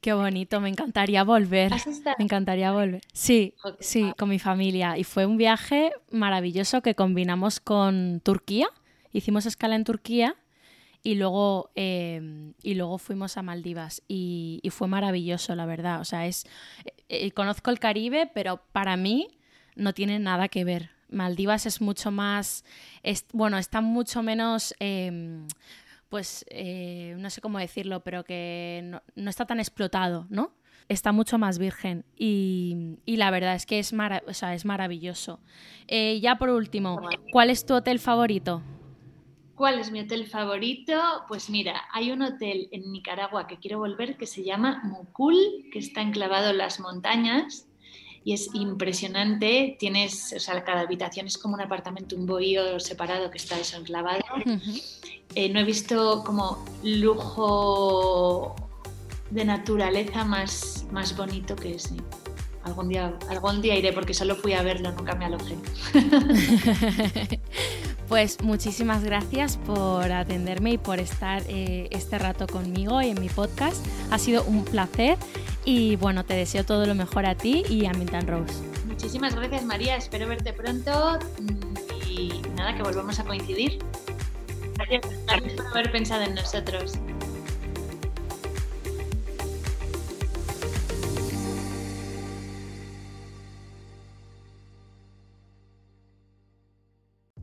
[0.00, 1.72] Qué bonito, me encantaría volver.
[2.18, 3.02] Me encantaría volver.
[3.12, 4.96] Sí, sí, con mi familia.
[4.96, 8.68] Y fue un viaje maravilloso que combinamos con Turquía.
[9.12, 10.36] Hicimos escala en Turquía
[11.02, 16.00] y luego, em, y luego fuimos a Maldivas y, fue maravilloso, la verdad.
[16.00, 16.46] O sea, es
[16.84, 19.28] eh, eh, conozco el Caribe, pero para mí
[19.76, 20.90] no tiene nada que ver.
[21.08, 22.64] Maldivas es mucho más,
[23.32, 25.46] bueno, está mucho menos, em,
[26.08, 30.52] pues, eh, no sé cómo decirlo, pero que no, está tan explotado, ¿no?
[30.88, 35.40] Está mucho más virgen y, la verdad es que es, es maravilloso.
[35.88, 37.00] ya por último,
[37.30, 38.62] ¿cuál es tu hotel favorito?
[39.56, 41.00] ¿Cuál es mi hotel favorito?
[41.28, 45.36] Pues mira, hay un hotel en Nicaragua que quiero volver que se llama Mucul,
[45.72, 47.65] que está enclavado en las montañas
[48.26, 49.76] y es impresionante.
[49.78, 53.76] Tienes, o sea, cada habitación es como un apartamento, un bohío separado que está eso
[53.76, 54.20] enclavado.
[55.36, 58.56] Eh, no he visto como lujo
[59.30, 61.94] de naturaleza más, más bonito que ese.
[62.64, 65.56] Algún día, algún día iré porque solo fui a verlo, nunca me alojé.
[68.08, 73.28] Pues muchísimas gracias por atenderme y por estar eh, este rato conmigo y en mi
[73.28, 73.84] podcast.
[74.12, 75.18] Ha sido un placer
[75.66, 78.54] y bueno, te deseo todo lo mejor a ti y a Mintan Rose.
[78.86, 81.18] Muchísimas gracias María, espero verte pronto
[82.08, 83.78] y nada, que volvamos a coincidir.
[84.76, 85.04] gracias
[85.56, 86.92] por haber pensado en nosotros.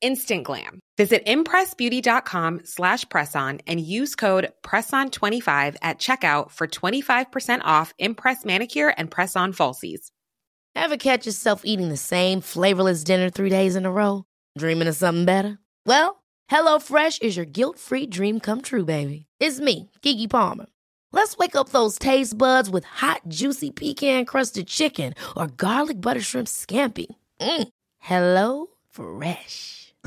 [0.00, 0.80] instant glam.
[0.96, 8.92] Visit impressbeauty.com slash presson and use code PRESSON25 at checkout for 25% off Impress Manicure
[8.98, 10.10] and Press-On Falsies.
[10.74, 14.24] Ever catch yourself eating the same flavorless dinner three days in a row?
[14.56, 15.58] Dreaming of something better?
[15.86, 19.26] Well, HelloFresh is your guilt-free dream come true, baby.
[19.40, 20.66] It's me, Kiki Palmer.
[21.12, 26.48] Let's wake up those taste buds with hot, juicy pecan-crusted chicken or garlic butter shrimp
[26.48, 27.06] scampi.
[27.40, 27.68] Mm.
[27.98, 29.87] Hello Fresh.